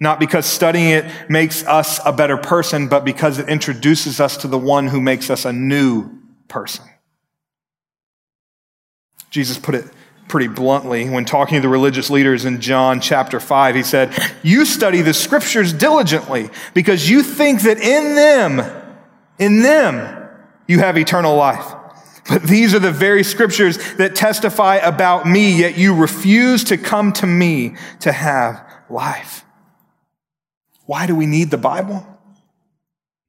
Not 0.00 0.20
because 0.20 0.46
studying 0.46 0.90
it 0.90 1.04
makes 1.28 1.64
us 1.64 2.00
a 2.04 2.12
better 2.12 2.36
person, 2.36 2.88
but 2.88 3.04
because 3.04 3.38
it 3.38 3.48
introduces 3.48 4.20
us 4.20 4.36
to 4.38 4.48
the 4.48 4.58
one 4.58 4.88
who 4.88 5.00
makes 5.00 5.28
us 5.28 5.44
a 5.44 5.52
new 5.52 6.10
person. 6.48 6.84
Jesus 9.30 9.58
put 9.58 9.74
it 9.74 9.84
pretty 10.28 10.48
bluntly 10.48 11.08
when 11.08 11.24
talking 11.24 11.56
to 11.56 11.60
the 11.60 11.68
religious 11.68 12.10
leaders 12.10 12.44
in 12.44 12.60
John 12.60 13.00
chapter 13.00 13.40
5. 13.40 13.74
He 13.74 13.82
said, 13.82 14.16
You 14.42 14.64
study 14.64 15.02
the 15.02 15.14
scriptures 15.14 15.72
diligently 15.72 16.50
because 16.74 17.08
you 17.08 17.22
think 17.22 17.62
that 17.62 17.78
in 17.78 18.14
them, 18.14 18.60
in 19.38 19.62
them, 19.62 20.28
you 20.66 20.80
have 20.80 20.98
eternal 20.98 21.36
life. 21.36 21.74
But 22.28 22.42
these 22.42 22.74
are 22.74 22.78
the 22.78 22.92
very 22.92 23.24
scriptures 23.24 23.78
that 23.94 24.14
testify 24.14 24.76
about 24.76 25.26
me, 25.26 25.58
yet 25.58 25.78
you 25.78 25.94
refuse 25.94 26.64
to 26.64 26.76
come 26.76 27.12
to 27.14 27.26
me 27.26 27.76
to 28.00 28.12
have 28.12 28.62
life. 28.90 29.44
Why 30.84 31.06
do 31.06 31.16
we 31.16 31.26
need 31.26 31.50
the 31.50 31.58
Bible? 31.58 32.06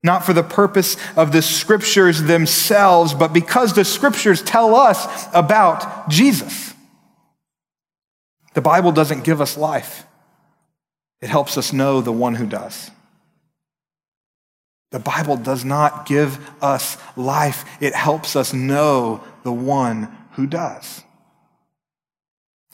Not 0.03 0.25
for 0.25 0.33
the 0.33 0.43
purpose 0.43 0.97
of 1.17 1.31
the 1.31 1.41
scriptures 1.41 2.23
themselves, 2.23 3.13
but 3.13 3.33
because 3.33 3.73
the 3.73 3.85
scriptures 3.85 4.41
tell 4.41 4.75
us 4.75 5.27
about 5.33 6.09
Jesus. 6.09 6.73
The 8.59 8.63
Bible 8.63 8.91
doesn't 8.91 9.23
give 9.23 9.39
us 9.39 9.55
life, 9.55 10.03
it 11.21 11.29
helps 11.29 11.57
us 11.57 11.71
know 11.71 12.01
the 12.01 12.11
one 12.11 12.35
who 12.35 12.45
does. 12.45 12.91
The 14.91 14.99
Bible 14.99 15.37
does 15.37 15.63
not 15.63 16.05
give 16.05 16.37
us 16.61 16.97
life, 17.15 17.63
it 17.79 17.95
helps 17.95 18.35
us 18.35 18.53
know 18.53 19.23
the 19.43 19.53
one 19.53 20.13
who 20.31 20.45
does. 20.45 21.05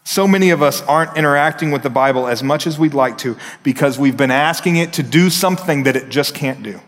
So 0.03 0.27
many 0.27 0.49
of 0.49 0.63
us 0.63 0.81
aren't 0.81 1.15
interacting 1.15 1.69
with 1.69 1.83
the 1.83 1.91
Bible 1.91 2.27
as 2.27 2.41
much 2.41 2.65
as 2.65 2.79
we'd 2.79 2.95
like 2.95 3.19
to 3.19 3.37
because 3.61 3.99
we've 3.99 4.17
been 4.17 4.31
asking 4.31 4.77
it 4.77 4.93
to 4.93 5.03
do 5.03 5.29
something 5.29 5.83
that 5.83 5.95
it 5.95 6.09
just 6.09 6.33
can't 6.33 6.63
do. 6.63 6.81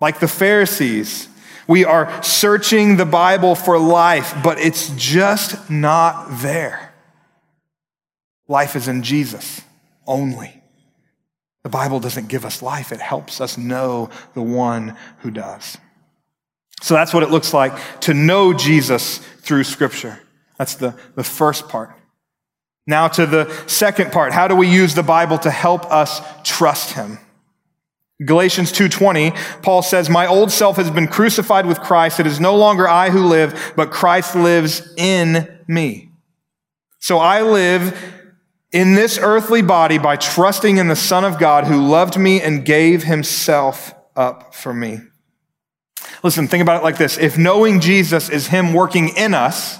Like 0.00 0.20
the 0.20 0.28
Pharisees, 0.28 1.28
we 1.68 1.84
are 1.84 2.22
searching 2.22 2.96
the 2.96 3.04
Bible 3.04 3.54
for 3.54 3.78
life, 3.78 4.34
but 4.42 4.58
it's 4.58 4.90
just 4.96 5.70
not 5.70 6.40
there. 6.40 6.94
Life 8.48 8.74
is 8.74 8.88
in 8.88 9.02
Jesus 9.02 9.60
only. 10.06 10.62
The 11.62 11.68
Bible 11.68 12.00
doesn't 12.00 12.28
give 12.28 12.46
us 12.46 12.62
life, 12.62 12.90
it 12.90 13.00
helps 13.00 13.40
us 13.40 13.58
know 13.58 14.08
the 14.34 14.42
one 14.42 14.96
who 15.18 15.30
does. 15.30 15.76
So 16.80 16.94
that's 16.94 17.12
what 17.12 17.22
it 17.22 17.30
looks 17.30 17.52
like 17.52 18.00
to 18.00 18.14
know 18.14 18.54
Jesus 18.54 19.18
through 19.18 19.64
Scripture. 19.64 20.20
That's 20.56 20.76
the, 20.76 20.98
the 21.14 21.24
first 21.24 21.68
part. 21.68 21.90
Now 22.86 23.08
to 23.08 23.26
the 23.26 23.52
second 23.66 24.12
part. 24.12 24.32
How 24.32 24.48
do 24.48 24.56
we 24.56 24.68
use 24.68 24.94
the 24.94 25.02
Bible 25.02 25.38
to 25.40 25.50
help 25.50 25.84
us 25.92 26.22
trust 26.42 26.94
Him? 26.94 27.18
Galatians 28.24 28.72
2:20 28.72 29.62
Paul 29.62 29.82
says 29.82 30.10
my 30.10 30.26
old 30.26 30.50
self 30.50 30.76
has 30.76 30.90
been 30.90 31.06
crucified 31.06 31.66
with 31.66 31.80
Christ 31.80 32.18
it 32.18 32.26
is 32.26 32.40
no 32.40 32.56
longer 32.56 32.88
I 32.88 33.10
who 33.10 33.26
live 33.26 33.72
but 33.76 33.90
Christ 33.90 34.34
lives 34.34 34.82
in 34.96 35.48
me. 35.68 36.10
So 36.98 37.18
I 37.18 37.42
live 37.42 37.96
in 38.72 38.94
this 38.94 39.18
earthly 39.20 39.62
body 39.62 39.98
by 39.98 40.16
trusting 40.16 40.78
in 40.78 40.88
the 40.88 40.96
Son 40.96 41.24
of 41.24 41.38
God 41.38 41.64
who 41.64 41.86
loved 41.86 42.18
me 42.18 42.40
and 42.40 42.64
gave 42.64 43.04
himself 43.04 43.94
up 44.16 44.54
for 44.54 44.74
me. 44.74 45.00
Listen, 46.22 46.48
think 46.48 46.62
about 46.62 46.80
it 46.80 46.84
like 46.84 46.98
this. 46.98 47.16
If 47.16 47.38
knowing 47.38 47.80
Jesus 47.80 48.28
is 48.28 48.48
him 48.48 48.74
working 48.74 49.10
in 49.10 49.34
us, 49.34 49.78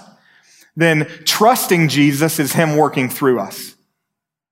then 0.77 1.07
trusting 1.25 1.89
Jesus 1.89 2.39
is 2.39 2.53
him 2.53 2.77
working 2.77 3.09
through 3.09 3.41
us. 3.41 3.59
Did 3.59 3.75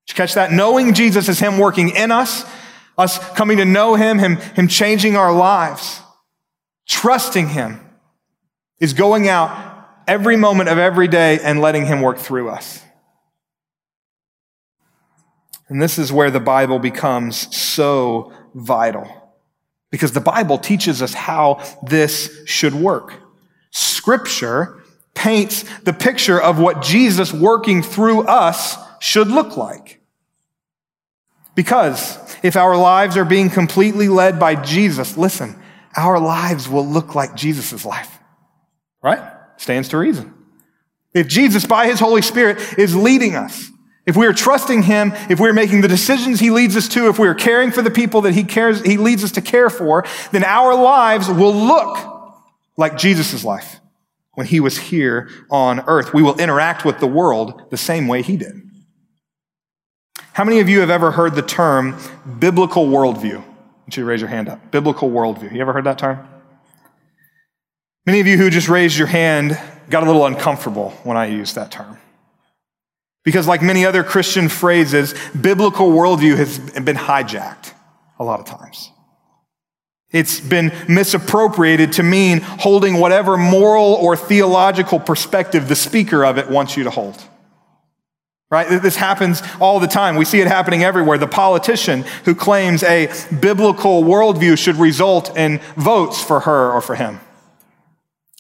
you 0.09 0.14
catch 0.14 0.35
that? 0.35 0.53
Knowing 0.53 0.92
Jesus 0.92 1.29
is 1.29 1.38
him 1.38 1.59
working 1.59 1.90
in 1.90 2.11
us, 2.11 2.44
us 2.99 3.19
coming 3.35 3.59
to 3.59 3.65
know 3.65 3.95
him, 3.95 4.19
him, 4.19 4.37
him 4.37 4.69
changing 4.69 5.17
our 5.17 5.33
lives. 5.33 6.01
Trusting 6.87 7.49
him 7.49 7.81
is 8.81 8.93
going 8.93 9.29
out 9.29 9.77
every 10.07 10.37
moment 10.37 10.69
of 10.69 10.79
every 10.79 11.09
day 11.09 11.39
and 11.43 11.61
letting 11.61 11.87
him 11.87 12.01
work 12.01 12.19
through 12.19 12.49
us. 12.49 12.83
And 15.69 15.83
this 15.83 15.99
is 15.99 16.13
where 16.13 16.31
the 16.31 16.41
Bible 16.41 16.79
becomes 16.79 17.55
so 17.55 18.33
vital. 18.55 19.09
Because 19.91 20.13
the 20.13 20.21
Bible 20.21 20.59
teaches 20.59 21.03
us 21.03 21.15
how 21.15 21.63
this 21.83 22.45
should 22.47 22.75
work. 22.75 23.15
Scripture 23.73 24.83
paints 25.15 25.65
the 25.81 25.93
picture 25.93 26.41
of 26.41 26.59
what 26.59 26.83
Jesus 26.83 27.33
working 27.33 27.83
through 27.83 28.23
us 28.23 28.77
should 29.01 29.29
look 29.29 29.57
like. 29.57 29.96
Because 31.57 32.19
if 32.45 32.55
our 32.55 32.77
lives 32.77 33.16
are 33.16 33.25
being 33.25 33.51
completely 33.51 34.09
led 34.09 34.38
by 34.38 34.55
Jesus, 34.55 35.16
listen, 35.16 35.61
our 35.97 36.21
lives 36.21 36.69
will 36.69 36.87
look 36.87 37.16
like 37.16 37.35
Jesus' 37.35 37.85
life. 37.85 38.21
Right? 39.03 39.21
Stands 39.57 39.88
to 39.88 39.99
reason. 39.99 40.33
If 41.12 41.27
Jesus, 41.27 41.66
by 41.66 41.87
his 41.87 41.99
Holy 41.99 42.23
Spirit, 42.23 42.79
is 42.79 42.95
leading 42.95 43.35
us, 43.35 43.71
if 44.07 44.16
we 44.16 44.27
are 44.27 44.33
trusting 44.33 44.85
Him, 44.85 45.12
if 45.29 45.40
we're 45.40 45.53
making 45.53 45.81
the 45.81 45.88
decisions 45.88 46.38
He 46.38 46.51
leads 46.51 46.77
us 46.77 46.88
to, 46.90 47.09
if 47.09 47.19
we 47.19 47.27
are 47.27 47.35
caring 47.35 47.73
for 47.73 47.83
the 47.83 47.90
people 47.90 48.21
that 48.21 48.35
He 48.35 48.45
cares, 48.45 48.81
He 48.83 48.97
leads 48.97 49.25
us 49.25 49.33
to 49.33 49.40
care 49.40 49.69
for, 49.69 50.05
then 50.31 50.45
our 50.45 50.77
lives 50.77 51.29
will 51.29 51.53
look 51.53 51.99
like 52.77 52.97
Jesus' 52.97 53.42
life 53.42 53.81
when 54.35 54.47
He 54.47 54.61
was 54.61 54.79
here 54.79 55.29
on 55.51 55.81
earth. 55.88 56.14
We 56.14 56.23
will 56.23 56.38
interact 56.38 56.85
with 56.85 57.01
the 57.01 57.09
world 57.09 57.62
the 57.71 57.77
same 57.77 58.07
way 58.07 58.23
He 58.23 58.37
did. 58.37 58.66
How 60.37 60.44
many 60.44 60.61
of 60.61 60.68
you 60.68 60.81
have 60.81 60.90
ever 60.90 61.12
heard 61.12 61.35
the 61.35 61.40
term 61.40 61.96
biblical 62.38 62.87
worldview? 62.88 63.37
Want 63.37 63.96
you 63.96 64.05
raise 64.05 64.20
your 64.20 64.29
hand 64.29 64.51
up. 64.51 64.70
Biblical 64.70 65.09
worldview. 65.09 65.51
You 65.51 65.62
ever 65.62 65.72
heard 65.72 65.85
that 65.85 65.99
term? 65.99 66.29
Many 68.05 68.20
of 68.20 68.27
you 68.27 68.37
who 68.37 68.51
just 68.51 68.68
raised 68.68 68.99
your 68.99 69.07
hand 69.07 69.59
got 69.88 70.03
a 70.03 70.07
little 70.07 70.27
uncomfortable 70.27 70.90
when 71.05 71.16
I 71.16 71.29
used 71.29 71.55
that 71.55 71.70
term. 71.70 71.96
Because, 73.25 73.49
like 73.49 73.62
many 73.62 73.87
other 73.87 74.05
Christian 74.05 74.51
phrases, 74.51 75.14
biblical 75.31 75.88
worldview 75.88 76.37
has 76.37 76.59
been 76.59 76.96
hijacked 76.96 77.72
a 78.18 78.25
lot 78.25 78.38
of 78.38 78.44
times. 78.44 78.90
It's 80.11 80.38
been 80.38 80.70
misappropriated 80.87 81.94
to 81.94 82.03
mean 82.03 82.40
holding 82.42 83.01
whatever 83.01 83.38
moral 83.38 83.94
or 83.94 84.18
theological 84.18 85.01
perspective 85.01 85.66
the 85.66 85.77
speaker 85.77 86.27
of 86.27 86.37
it 86.37 86.51
wants 86.51 86.77
you 86.77 86.85
to 86.85 86.90
hold. 86.90 87.22
Right? 88.49 88.81
This 88.81 88.95
happens 88.95 89.43
all 89.61 89.81
the 89.81 89.89
time. 89.89 90.15
We 90.15 90.25
see 90.25 90.41
it 90.41 90.47
happening 90.47 90.85
everywhere. 90.85 91.19
The 91.19 91.27
politician 91.27 92.03
who 92.25 92.35
claims 92.35 92.85
a 92.85 93.11
biblical 93.41 94.05
worldview 94.05 94.57
should 94.57 94.77
result 94.77 95.37
in 95.37 95.61
votes 95.77 96.23
for 96.23 96.41
her 96.41 96.71
or 96.71 96.81
for 96.81 96.95
him. 96.95 97.21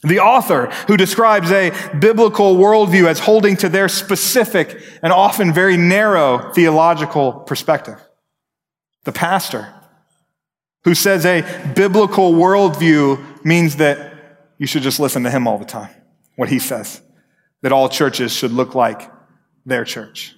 The 0.02 0.20
author 0.20 0.66
who 0.86 0.96
describes 0.96 1.50
a 1.50 1.72
biblical 1.98 2.54
worldview 2.54 3.08
as 3.08 3.18
holding 3.18 3.56
to 3.56 3.68
their 3.68 3.88
specific 3.88 4.80
and 5.02 5.12
often 5.12 5.52
very 5.52 5.76
narrow 5.76 6.52
theological 6.52 7.32
perspective. 7.32 8.00
The 9.02 9.12
pastor 9.12 9.74
who 10.84 10.94
says 10.94 11.26
a 11.26 11.42
biblical 11.74 12.32
worldview 12.34 13.44
means 13.44 13.76
that 13.76 14.12
you 14.58 14.68
should 14.68 14.82
just 14.82 15.00
listen 15.00 15.24
to 15.24 15.30
him 15.30 15.48
all 15.48 15.58
the 15.58 15.64
time, 15.64 15.90
what 16.36 16.48
he 16.48 16.60
says, 16.60 17.02
that 17.62 17.72
all 17.72 17.88
churches 17.88 18.32
should 18.32 18.52
look 18.52 18.76
like 18.76 19.10
their 19.66 19.84
church. 19.84 20.34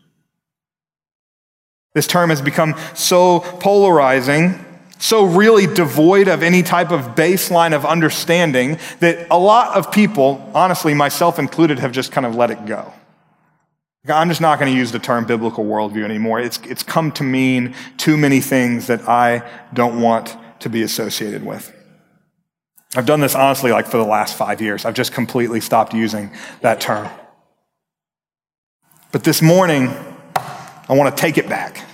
This 1.95 2.09
term 2.09 2.31
has 2.31 2.43
become 2.43 2.75
so 2.95 3.41
polarizing 3.41 4.65
so 4.99 5.25
really 5.25 5.67
devoid 5.67 6.29
of 6.29 6.43
any 6.43 6.63
type 6.63 6.91
of 6.91 7.15
baseline 7.15 7.73
of 7.73 7.87
understanding 7.87 8.79
that 9.01 9.27
a 9.31 9.39
lot 9.39 9.77
of 9.77 9.93
people, 9.93 10.51
honestly, 10.55 10.95
myself 10.95 11.39
included, 11.39 11.79
have 11.79 11.93
just 11.93 12.13
kind 12.13 12.27
of 12.27 12.35
let 12.35 12.51
it 12.51 12.67
go. 12.67 12.93
I'm 14.09 14.29
just 14.29 14.41
not 14.41 14.59
going 14.59 14.73
to 14.73 14.77
use 14.77 14.91
the 14.91 14.99
term 14.99 15.27
biblical 15.27 15.65
worldview 15.65 16.05
anymore. 16.05 16.41
It's, 16.41 16.59
it's 16.65 16.83
come 16.83 17.13
to 17.13 17.25
mean 17.25 17.75
too 17.97 18.17
many 18.17 18.41
things 18.41 18.87
that 18.87 19.07
I 19.09 19.49
don't 19.75 20.01
want 20.01 20.37
to 20.61 20.71
be 20.71 20.83
associated 20.83 21.45
with. 21.45 21.75
I've 22.97 23.07
done 23.07 23.21
this 23.21 23.35
honestly 23.35 23.71
like 23.71 23.87
for 23.87 23.99
the 23.99 24.05
last 24.05 24.37
five 24.37 24.63
years. 24.63 24.87
I've 24.87 24.95
just 24.95 25.13
completely 25.13 25.61
stopped 25.61 25.93
using 25.93 26.31
that 26.63 26.81
term. 26.81 27.09
But 29.11 29.25
this 29.25 29.41
morning, 29.41 29.89
I 30.37 30.95
want 30.95 31.15
to 31.15 31.21
take 31.21 31.39
it 31.39 31.49
back. 31.49 31.85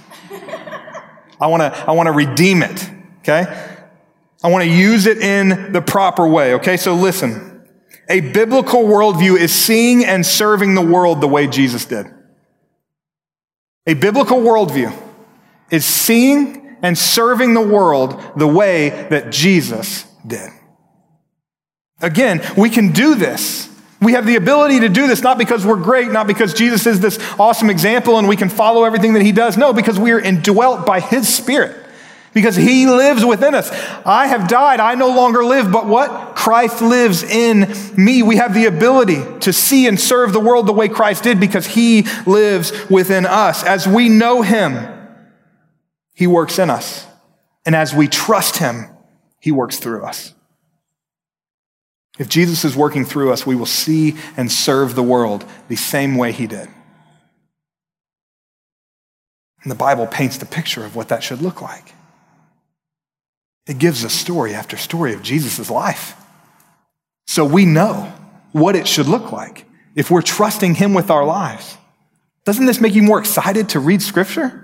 I 1.41 1.47
want 1.47 1.63
to 1.63 1.79
I 1.89 1.93
want 1.93 2.07
to 2.07 2.13
redeem 2.13 2.63
it, 2.63 2.91
okay? 3.21 3.45
I 4.43 4.49
want 4.49 4.65
to 4.65 4.71
use 4.71 5.07
it 5.07 5.19
in 5.19 5.73
the 5.73 5.81
proper 5.81 6.27
way, 6.27 6.55
okay? 6.55 6.77
So 6.77 6.95
listen. 6.95 7.51
A 8.09 8.21
biblical 8.21 8.83
worldview 8.83 9.39
is 9.39 9.53
seeing 9.53 10.05
and 10.05 10.27
serving 10.27 10.75
the 10.75 10.83
world 10.83 11.23
the 11.23 11.29
way 11.29 11.47
Jesus 11.47 11.87
did. 11.87 12.07
A 13.87 13.95
biblical 13.95 14.39
worldview 14.39 14.95
is 15.71 15.87
seeing 15.87 16.77
and 16.83 16.99
serving 16.99 17.55
the 17.55 17.63
world 17.63 18.23
the 18.37 18.47
way 18.47 18.91
that 19.09 19.33
Jesus 19.33 20.05
did. 20.27 20.51
Again, 22.01 22.43
we 22.59 22.69
can 22.69 22.93
do 22.93 23.15
this. 23.15 23.74
We 24.05 24.13
have 24.13 24.27
the 24.27 24.37
ability 24.37 24.81
to 24.81 24.89
do 24.89 25.07
this 25.07 25.23
not 25.23 25.39
because 25.39 25.65
we're 25.67 25.77
great, 25.77 26.11
not 26.11 26.27
because 26.27 26.55
Jesus 26.55 26.87
is 26.87 27.01
this 27.01 27.19
awesome 27.39 27.71
example 27.71 28.19
and 28.19 28.29
we 28.29 28.37
can 28.37 28.49
follow 28.49 28.85
everything 28.85 29.15
that 29.15 29.23
he 29.23 29.33
does. 29.33 29.57
No, 29.57 29.73
because 29.73 29.99
we 29.99 30.13
are 30.13 30.21
indwelt 30.21 30.87
by 30.87 31.01
his 31.01 31.33
spirit. 31.33 31.81
Because 32.33 32.57
he 32.57 32.87
lives 32.87 33.25
within 33.25 33.55
us. 33.55 33.71
I 34.05 34.27
have 34.27 34.49
died. 34.49 34.81
I 34.81 34.97
no 34.97 35.09
longer 35.09 35.45
live, 35.45 35.71
but 35.71 35.87
what? 35.87 36.35
Christ 36.35 36.83
lives 36.83 37.23
in 37.23 37.73
me. 37.97 38.25
We 38.25 38.37
have 38.37 38.55
the 38.55 38.67
ability 38.67 39.23
to 39.41 39.53
see 39.53 39.87
and 39.87 39.99
serve 39.99 40.33
the 40.33 40.41
world 40.41 40.67
the 40.67 40.73
way 40.73 40.89
Christ 40.89 41.23
did 41.23 41.39
because 41.39 41.65
he 41.65 42.07
lives 42.27 42.73
within 42.91 43.25
us. 43.25 43.63
As 43.63 43.87
we 43.87 44.09
know 44.09 44.43
him, 44.43 44.85
he 46.13 46.27
works 46.27 46.59
in 46.59 46.71
us. 46.71 47.07
And 47.65 47.77
as 47.77 47.95
we 47.95 48.09
trust 48.09 48.57
him, 48.57 48.89
he 49.39 49.53
works 49.53 49.79
through 49.79 50.05
us. 50.05 50.35
If 52.19 52.29
Jesus 52.29 52.65
is 52.65 52.77
working 52.77 53.05
through 53.05 53.33
us, 53.33 53.47
we 53.47 53.57
will 53.57 53.67
see 53.67 54.17
and 54.37 54.51
serve 54.51 54.95
the 54.95 55.03
world 55.03 55.45
the 55.69 55.77
same 55.77 56.17
way 56.17 56.33
he 56.33 56.47
did. 56.47 56.69
And 59.63 59.71
the 59.71 59.77
Bible 59.77 60.07
paints 60.07 60.37
the 60.39 60.47
picture 60.47 60.85
of 60.85 60.95
what 60.95 61.09
that 61.09 61.25
should 61.25 61.43
look 61.43 61.61
like. 61.61 61.93
It 63.67 63.79
gives 63.79 64.05
us 64.05 64.13
story 64.13 64.55
after 64.55 64.77
story 64.77 65.15
of 65.15 65.23
Jesus' 65.23 65.71
life. 65.71 66.15
So 67.27 67.45
we 67.45 67.65
know 67.65 68.13
what 68.53 68.77
it 68.77 68.87
should 68.87 69.09
look 69.09 69.33
like 69.33 69.67
if 69.95 70.11
we're 70.11 70.23
trusting 70.23 70.75
him 70.75 70.95
with 70.95 71.11
our 71.11 71.25
lives. 71.25 71.77
Doesn't 72.45 72.67
this 72.67 72.81
make 72.81 72.95
you 72.95 73.03
more 73.03 73.19
excited 73.19 73.71
to 73.71 73.81
read 73.81 74.03
scripture? 74.03 74.64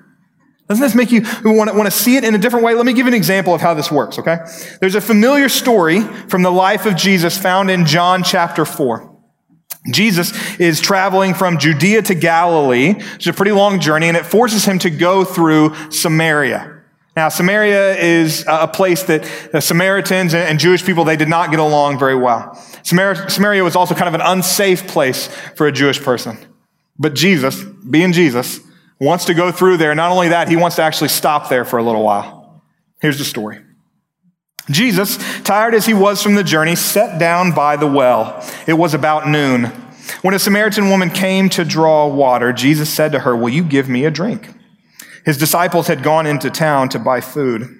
Doesn't 0.70 0.84
this 0.84 0.94
make 0.94 1.10
you 1.10 1.22
want 1.42 1.68
to, 1.68 1.76
want 1.76 1.88
to 1.88 1.90
see 1.90 2.14
it 2.14 2.22
in 2.22 2.32
a 2.36 2.38
different 2.38 2.64
way? 2.64 2.74
Let 2.74 2.86
me 2.86 2.92
give 2.92 3.06
you 3.06 3.08
an 3.08 3.16
example 3.16 3.52
of 3.52 3.60
how 3.60 3.74
this 3.74 3.90
works, 3.90 4.20
okay? 4.20 4.38
There's 4.80 4.94
a 4.94 5.00
familiar 5.00 5.48
story 5.48 6.00
from 6.00 6.44
the 6.44 6.52
life 6.52 6.86
of 6.86 6.94
Jesus 6.94 7.36
found 7.36 7.72
in 7.72 7.86
John 7.86 8.22
chapter 8.22 8.64
4. 8.64 9.12
Jesus 9.90 10.32
is 10.60 10.80
traveling 10.80 11.34
from 11.34 11.58
Judea 11.58 12.02
to 12.02 12.14
Galilee. 12.14 12.94
It's 13.16 13.26
a 13.26 13.32
pretty 13.32 13.50
long 13.50 13.80
journey, 13.80 14.06
and 14.06 14.16
it 14.16 14.24
forces 14.24 14.64
him 14.64 14.78
to 14.78 14.90
go 14.90 15.24
through 15.24 15.74
Samaria. 15.90 16.82
Now, 17.16 17.30
Samaria 17.30 17.96
is 17.96 18.44
a 18.46 18.68
place 18.68 19.02
that 19.04 19.28
the 19.50 19.60
Samaritans 19.60 20.34
and 20.34 20.60
Jewish 20.60 20.84
people, 20.84 21.02
they 21.02 21.16
did 21.16 21.28
not 21.28 21.50
get 21.50 21.58
along 21.58 21.98
very 21.98 22.14
well. 22.14 22.54
Samaria 22.84 23.64
was 23.64 23.74
also 23.74 23.96
kind 23.96 24.06
of 24.06 24.14
an 24.14 24.20
unsafe 24.24 24.86
place 24.86 25.26
for 25.56 25.66
a 25.66 25.72
Jewish 25.72 26.00
person. 26.00 26.38
But 26.96 27.14
Jesus, 27.14 27.60
being 27.64 28.12
Jesus, 28.12 28.60
wants 29.00 29.24
to 29.24 29.34
go 29.34 29.50
through 29.50 29.78
there. 29.78 29.94
Not 29.94 30.12
only 30.12 30.28
that, 30.28 30.48
he 30.48 30.56
wants 30.56 30.76
to 30.76 30.82
actually 30.82 31.08
stop 31.08 31.48
there 31.48 31.64
for 31.64 31.78
a 31.78 31.82
little 31.82 32.02
while. 32.02 32.62
Here's 33.00 33.18
the 33.18 33.24
story. 33.24 33.60
Jesus, 34.70 35.16
tired 35.42 35.74
as 35.74 35.86
he 35.86 35.94
was 35.94 36.22
from 36.22 36.34
the 36.34 36.44
journey, 36.44 36.76
sat 36.76 37.18
down 37.18 37.52
by 37.52 37.76
the 37.76 37.86
well. 37.86 38.46
It 38.66 38.74
was 38.74 38.94
about 38.94 39.26
noon. 39.26 39.64
When 40.22 40.34
a 40.34 40.38
Samaritan 40.38 40.90
woman 40.90 41.10
came 41.10 41.48
to 41.50 41.64
draw 41.64 42.06
water, 42.06 42.52
Jesus 42.52 42.90
said 42.90 43.12
to 43.12 43.20
her, 43.20 43.34
Will 43.34 43.48
you 43.48 43.64
give 43.64 43.88
me 43.88 44.04
a 44.04 44.10
drink? 44.10 44.50
His 45.24 45.38
disciples 45.38 45.86
had 45.86 46.02
gone 46.02 46.26
into 46.26 46.50
town 46.50 46.88
to 46.90 46.98
buy 46.98 47.20
food. 47.20 47.78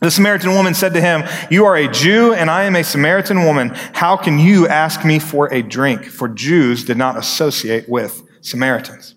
The 0.00 0.10
Samaritan 0.10 0.54
woman 0.54 0.74
said 0.74 0.94
to 0.94 1.00
him, 1.00 1.24
You 1.50 1.64
are 1.66 1.76
a 1.76 1.90
Jew 1.90 2.32
and 2.32 2.50
I 2.50 2.64
am 2.64 2.76
a 2.76 2.84
Samaritan 2.84 3.44
woman. 3.44 3.70
How 3.94 4.16
can 4.16 4.38
you 4.38 4.68
ask 4.68 5.04
me 5.04 5.18
for 5.18 5.52
a 5.52 5.62
drink? 5.62 6.04
For 6.04 6.28
Jews 6.28 6.84
did 6.84 6.96
not 6.96 7.16
associate 7.16 7.88
with 7.88 8.22
Samaritans. 8.40 9.16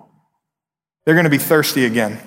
they're 1.05 1.15
going 1.15 1.25
to 1.25 1.29
be 1.29 1.37
thirsty 1.37 1.85
again. 1.85 2.19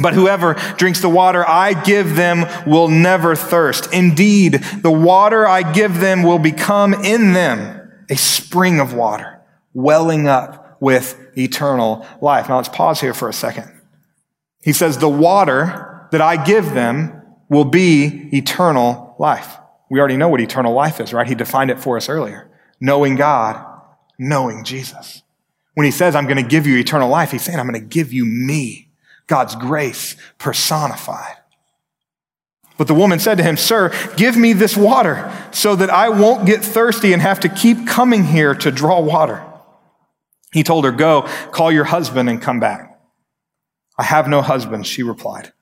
But 0.00 0.14
whoever 0.14 0.54
drinks 0.76 1.00
the 1.00 1.08
water 1.08 1.48
I 1.48 1.72
give 1.82 2.14
them 2.14 2.46
will 2.66 2.88
never 2.88 3.34
thirst. 3.34 3.92
Indeed, 3.92 4.54
the 4.54 4.92
water 4.92 5.46
I 5.46 5.72
give 5.72 5.98
them 5.98 6.22
will 6.22 6.38
become 6.38 6.94
in 6.94 7.32
them 7.32 7.90
a 8.08 8.16
spring 8.16 8.80
of 8.80 8.94
water, 8.94 9.40
welling 9.74 10.28
up 10.28 10.80
with 10.80 11.18
eternal 11.36 12.06
life. 12.20 12.48
Now 12.48 12.56
let's 12.56 12.68
pause 12.68 13.00
here 13.00 13.14
for 13.14 13.28
a 13.28 13.32
second. 13.32 13.72
He 14.62 14.72
says, 14.72 14.98
the 14.98 15.08
water 15.08 16.06
that 16.12 16.20
I 16.20 16.42
give 16.42 16.72
them 16.74 17.22
will 17.48 17.64
be 17.64 18.28
eternal 18.32 19.16
life. 19.18 19.56
We 19.90 19.98
already 19.98 20.16
know 20.16 20.28
what 20.28 20.40
eternal 20.40 20.74
life 20.74 21.00
is, 21.00 21.12
right? 21.12 21.26
He 21.26 21.34
defined 21.34 21.70
it 21.70 21.80
for 21.80 21.96
us 21.96 22.08
earlier. 22.08 22.50
Knowing 22.80 23.16
God, 23.16 23.64
knowing 24.18 24.64
Jesus. 24.64 25.22
When 25.78 25.84
he 25.84 25.92
says, 25.92 26.16
I'm 26.16 26.24
going 26.24 26.38
to 26.38 26.42
give 26.42 26.66
you 26.66 26.76
eternal 26.76 27.08
life, 27.08 27.30
he's 27.30 27.42
saying, 27.42 27.56
I'm 27.56 27.68
going 27.68 27.80
to 27.80 27.86
give 27.86 28.12
you 28.12 28.24
me, 28.24 28.88
God's 29.28 29.54
grace 29.54 30.16
personified. 30.36 31.36
But 32.76 32.88
the 32.88 32.94
woman 32.94 33.20
said 33.20 33.38
to 33.38 33.44
him, 33.44 33.56
Sir, 33.56 33.92
give 34.16 34.36
me 34.36 34.54
this 34.54 34.76
water 34.76 35.32
so 35.52 35.76
that 35.76 35.88
I 35.88 36.08
won't 36.08 36.46
get 36.46 36.64
thirsty 36.64 37.12
and 37.12 37.22
have 37.22 37.38
to 37.38 37.48
keep 37.48 37.86
coming 37.86 38.24
here 38.24 38.56
to 38.56 38.72
draw 38.72 38.98
water. 38.98 39.40
He 40.52 40.64
told 40.64 40.84
her, 40.84 40.90
Go, 40.90 41.28
call 41.52 41.70
your 41.70 41.84
husband 41.84 42.28
and 42.28 42.42
come 42.42 42.58
back. 42.58 42.98
I 43.96 44.02
have 44.02 44.26
no 44.26 44.42
husband, 44.42 44.84
she 44.84 45.04
replied. 45.04 45.52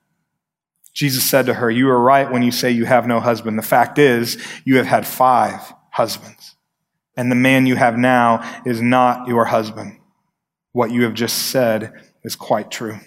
Jesus 0.95 1.29
said 1.29 1.45
to 1.45 1.53
her, 1.53 1.69
You 1.69 1.89
are 1.89 2.01
right 2.01 2.31
when 2.31 2.41
you 2.41 2.51
say 2.51 2.71
you 2.71 2.85
have 2.85 3.05
no 3.05 3.19
husband. 3.19 3.59
The 3.59 3.61
fact 3.61 3.99
is, 3.99 4.43
you 4.65 4.77
have 4.77 4.87
had 4.87 5.05
five 5.05 5.75
husbands, 5.91 6.55
and 7.15 7.29
the 7.29 7.35
man 7.35 7.67
you 7.67 7.75
have 7.75 7.99
now 7.99 8.61
is 8.65 8.81
not 8.81 9.27
your 9.27 9.45
husband 9.45 9.96
what 10.71 10.91
you 10.91 11.03
have 11.03 11.13
just 11.13 11.49
said 11.49 11.93
is 12.23 12.35
quite 12.35 12.69
true. 12.69 12.97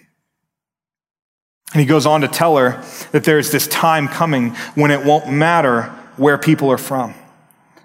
And 1.72 1.80
he 1.80 1.86
goes 1.86 2.06
on 2.06 2.22
to 2.22 2.28
tell 2.28 2.56
her 2.56 2.82
that 3.12 3.24
there's 3.24 3.52
this 3.52 3.68
time 3.68 4.08
coming 4.08 4.50
when 4.74 4.90
it 4.90 5.04
won't 5.04 5.30
matter 5.30 5.82
where 6.16 6.36
people 6.36 6.70
are 6.70 6.78
from, 6.78 7.14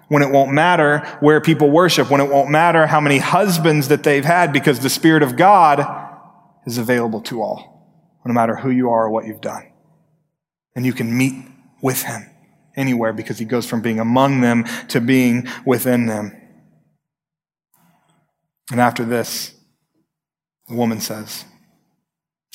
when 0.08 0.22
it 0.22 0.30
won't 0.30 0.52
matter 0.52 0.98
where 1.20 1.40
people 1.40 1.70
worship, 1.70 2.10
when 2.10 2.20
it 2.20 2.28
won't 2.28 2.50
matter 2.50 2.86
how 2.86 3.00
many 3.00 3.18
husbands 3.18 3.88
that 3.88 4.02
they've 4.02 4.24
had, 4.24 4.52
because 4.52 4.80
the 4.80 4.90
Spirit 4.90 5.22
of 5.22 5.36
God 5.36 5.86
is 6.66 6.78
available 6.78 7.20
to 7.22 7.40
all, 7.42 8.18
no 8.24 8.34
matter 8.34 8.56
who 8.56 8.70
you 8.70 8.90
are 8.90 9.06
or 9.06 9.10
what 9.10 9.26
you've 9.26 9.40
done. 9.40 9.72
And 10.74 10.84
you 10.84 10.92
can 10.92 11.16
meet 11.16 11.34
with 11.80 12.02
him 12.02 12.28
anywhere 12.74 13.12
because 13.12 13.38
he 13.38 13.44
goes 13.44 13.66
from 13.66 13.82
being 13.82 14.00
among 14.00 14.40
them 14.40 14.64
to 14.88 15.00
being 15.00 15.48
within 15.64 16.06
them. 16.06 16.36
And 18.70 18.80
after 18.80 19.04
this, 19.04 19.55
the 20.68 20.74
woman 20.74 21.00
says, 21.00 21.44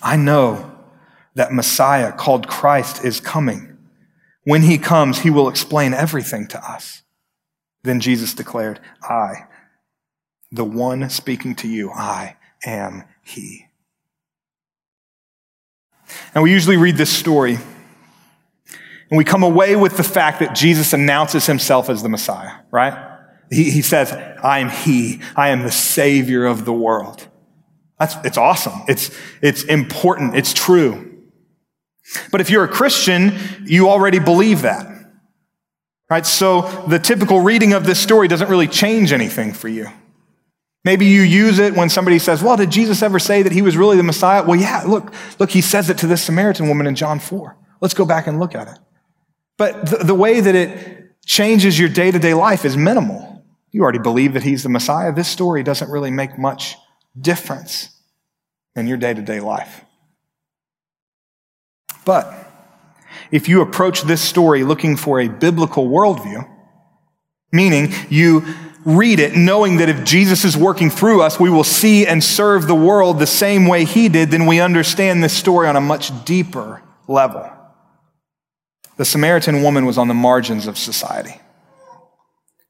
I 0.01 0.15
know 0.15 0.71
that 1.35 1.53
Messiah 1.53 2.11
called 2.11 2.47
Christ 2.47 3.05
is 3.05 3.19
coming. 3.19 3.77
When 4.43 4.63
he 4.63 4.77
comes, 4.77 5.19
he 5.19 5.29
will 5.29 5.47
explain 5.47 5.93
everything 5.93 6.47
to 6.47 6.59
us. 6.71 7.03
Then 7.83 7.99
Jesus 7.99 8.33
declared, 8.33 8.79
I, 9.01 9.45
the 10.51 10.65
one 10.65 11.09
speaking 11.09 11.55
to 11.55 11.67
you, 11.67 11.91
I 11.91 12.37
am 12.65 13.03
he. 13.23 13.67
And 16.33 16.43
we 16.43 16.51
usually 16.51 16.77
read 16.77 16.97
this 16.97 17.15
story 17.15 17.57
and 19.11 19.17
we 19.17 19.23
come 19.25 19.43
away 19.43 19.75
with 19.75 19.97
the 19.97 20.03
fact 20.03 20.39
that 20.39 20.55
Jesus 20.55 20.93
announces 20.93 21.45
himself 21.45 21.89
as 21.89 22.01
the 22.01 22.09
Messiah, 22.09 22.59
right? 22.71 22.93
He, 23.49 23.69
he 23.69 23.81
says, 23.81 24.11
I 24.11 24.59
am 24.59 24.69
he. 24.69 25.21
I 25.35 25.49
am 25.49 25.63
the 25.63 25.71
savior 25.71 26.45
of 26.45 26.63
the 26.63 26.73
world. 26.73 27.27
That's, 28.01 28.15
it's 28.25 28.37
awesome. 28.39 28.81
It's, 28.87 29.15
it's 29.43 29.61
important. 29.61 30.35
It's 30.35 30.55
true. 30.55 31.21
But 32.31 32.41
if 32.41 32.49
you're 32.49 32.63
a 32.63 32.67
Christian, 32.67 33.37
you 33.63 33.89
already 33.89 34.17
believe 34.17 34.63
that. 34.63 34.87
Right? 36.09 36.25
So 36.25 36.63
the 36.87 36.97
typical 36.97 37.41
reading 37.41 37.73
of 37.73 37.85
this 37.85 37.99
story 37.99 38.27
doesn't 38.27 38.49
really 38.49 38.67
change 38.67 39.13
anything 39.13 39.53
for 39.53 39.67
you. 39.67 39.87
Maybe 40.83 41.05
you 41.05 41.21
use 41.21 41.59
it 41.59 41.75
when 41.75 41.89
somebody 41.89 42.17
says, 42.17 42.41
Well, 42.41 42.57
did 42.57 42.71
Jesus 42.71 43.03
ever 43.03 43.19
say 43.19 43.43
that 43.43 43.51
he 43.51 43.61
was 43.61 43.77
really 43.77 43.97
the 43.97 44.03
Messiah? 44.03 44.43
Well, 44.43 44.59
yeah, 44.59 44.81
look, 44.81 45.13
look, 45.37 45.51
he 45.51 45.61
says 45.61 45.91
it 45.91 45.99
to 45.99 46.07
this 46.07 46.23
Samaritan 46.23 46.67
woman 46.67 46.87
in 46.87 46.95
John 46.95 47.19
4. 47.19 47.55
Let's 47.81 47.93
go 47.93 48.03
back 48.03 48.25
and 48.25 48.39
look 48.39 48.55
at 48.55 48.67
it. 48.67 48.79
But 49.59 49.91
the, 49.91 49.97
the 49.97 50.15
way 50.15 50.39
that 50.39 50.55
it 50.55 51.17
changes 51.27 51.77
your 51.77 51.87
day 51.87 52.09
to 52.09 52.17
day 52.17 52.33
life 52.33 52.65
is 52.65 52.75
minimal. 52.75 53.45
You 53.69 53.83
already 53.83 53.99
believe 53.99 54.33
that 54.33 54.41
he's 54.41 54.63
the 54.63 54.69
Messiah. 54.69 55.13
This 55.13 55.27
story 55.27 55.61
doesn't 55.61 55.91
really 55.91 56.09
make 56.09 56.39
much 56.39 56.77
difference 57.19 57.89
in 58.75 58.87
your 58.87 58.97
day 58.97 59.13
to 59.13 59.21
day 59.21 59.39
life. 59.39 59.83
But 62.05 62.33
if 63.31 63.47
you 63.47 63.61
approach 63.61 64.03
this 64.03 64.21
story 64.21 64.63
looking 64.63 64.97
for 64.97 65.19
a 65.19 65.27
biblical 65.27 65.87
worldview, 65.87 66.47
meaning 67.51 67.93
you 68.09 68.45
read 68.83 69.19
it 69.19 69.35
knowing 69.35 69.77
that 69.77 69.89
if 69.89 70.03
Jesus 70.03 70.43
is 70.43 70.57
working 70.57 70.89
through 70.89 71.21
us, 71.21 71.39
we 71.39 71.49
will 71.49 71.63
see 71.63 72.07
and 72.07 72.23
serve 72.23 72.67
the 72.67 72.75
world 72.75 73.19
the 73.19 73.27
same 73.27 73.67
way 73.67 73.85
he 73.85 74.09
did, 74.09 74.31
then 74.31 74.47
we 74.47 74.59
understand 74.59 75.23
this 75.23 75.33
story 75.33 75.67
on 75.67 75.75
a 75.75 75.81
much 75.81 76.25
deeper 76.25 76.81
level. 77.07 77.49
The 78.97 79.05
Samaritan 79.05 79.61
woman 79.61 79.85
was 79.85 79.97
on 79.97 80.07
the 80.07 80.13
margins 80.13 80.67
of 80.67 80.77
society. 80.77 81.39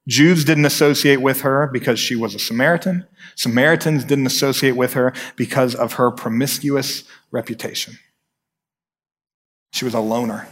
Jews 0.07 0.43
didn't 0.43 0.65
associate 0.65 1.21
with 1.21 1.41
her 1.41 1.67
because 1.67 1.99
she 1.99 2.15
was 2.15 2.33
a 2.33 2.39
Samaritan. 2.39 3.05
Samaritans 3.35 4.03
didn't 4.03 4.25
associate 4.25 4.75
with 4.75 4.93
her 4.93 5.13
because 5.35 5.75
of 5.75 5.93
her 5.93 6.09
promiscuous 6.11 7.03
reputation. 7.29 7.99
She 9.73 9.85
was 9.85 9.93
a 9.93 9.99
loner, 9.99 10.47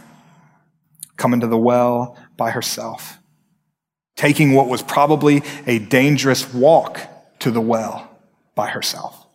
coming 1.16 1.40
to 1.40 1.46
the 1.46 1.58
well 1.58 2.16
by 2.36 2.52
herself, 2.52 3.18
taking 4.16 4.54
what 4.54 4.68
was 4.68 4.82
probably 4.82 5.42
a 5.66 5.78
dangerous 5.78 6.54
walk 6.54 7.00
to 7.40 7.50
the 7.50 7.60
well 7.60 8.08
by 8.54 8.68
herself. 8.68 9.26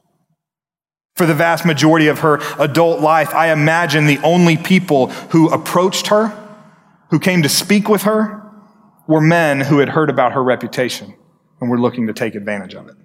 For 1.16 1.26
the 1.26 1.34
vast 1.34 1.66
majority 1.66 2.08
of 2.08 2.20
her 2.20 2.40
adult 2.60 3.02
life, 3.02 3.34
I 3.34 3.52
imagine 3.52 4.06
the 4.06 4.20
only 4.20 4.58
people 4.58 5.08
who 5.08 5.50
approached 5.50 6.08
her, 6.08 6.34
who 7.10 7.20
came 7.20 7.44
to 7.44 7.50
speak 7.50 7.88
with 7.88 8.04
her, 8.04 8.45
were 9.08 9.22
men 9.22 9.62
who 9.62 9.80
had 9.80 9.90
heard 9.90 10.10
about 10.10 10.34
her 10.34 10.44
reputation 10.44 11.16
and 11.60 11.70
were 11.70 11.80
looking 11.80 12.08
to 12.08 12.14
take 12.14 12.36
advantage 12.36 12.74
of 12.74 12.88
it. 12.88 12.96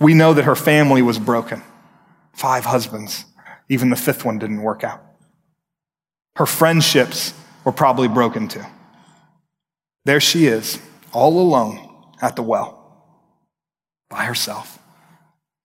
We 0.00 0.14
know 0.14 0.32
that 0.34 0.44
her 0.44 0.56
family 0.56 1.02
was 1.02 1.18
broken. 1.18 1.62
Five 2.32 2.64
husbands. 2.64 3.24
Even 3.68 3.90
the 3.90 3.96
fifth 3.96 4.24
one 4.24 4.38
didn't 4.38 4.62
work 4.62 4.84
out. 4.84 5.02
Her 6.36 6.46
friendships 6.46 7.34
were 7.64 7.72
probably 7.72 8.08
broken 8.08 8.48
too. 8.48 8.64
There 10.04 10.20
she 10.20 10.46
is, 10.46 10.80
all 11.12 11.40
alone 11.40 11.80
at 12.22 12.36
the 12.36 12.42
well, 12.42 13.04
by 14.08 14.24
herself, 14.24 14.78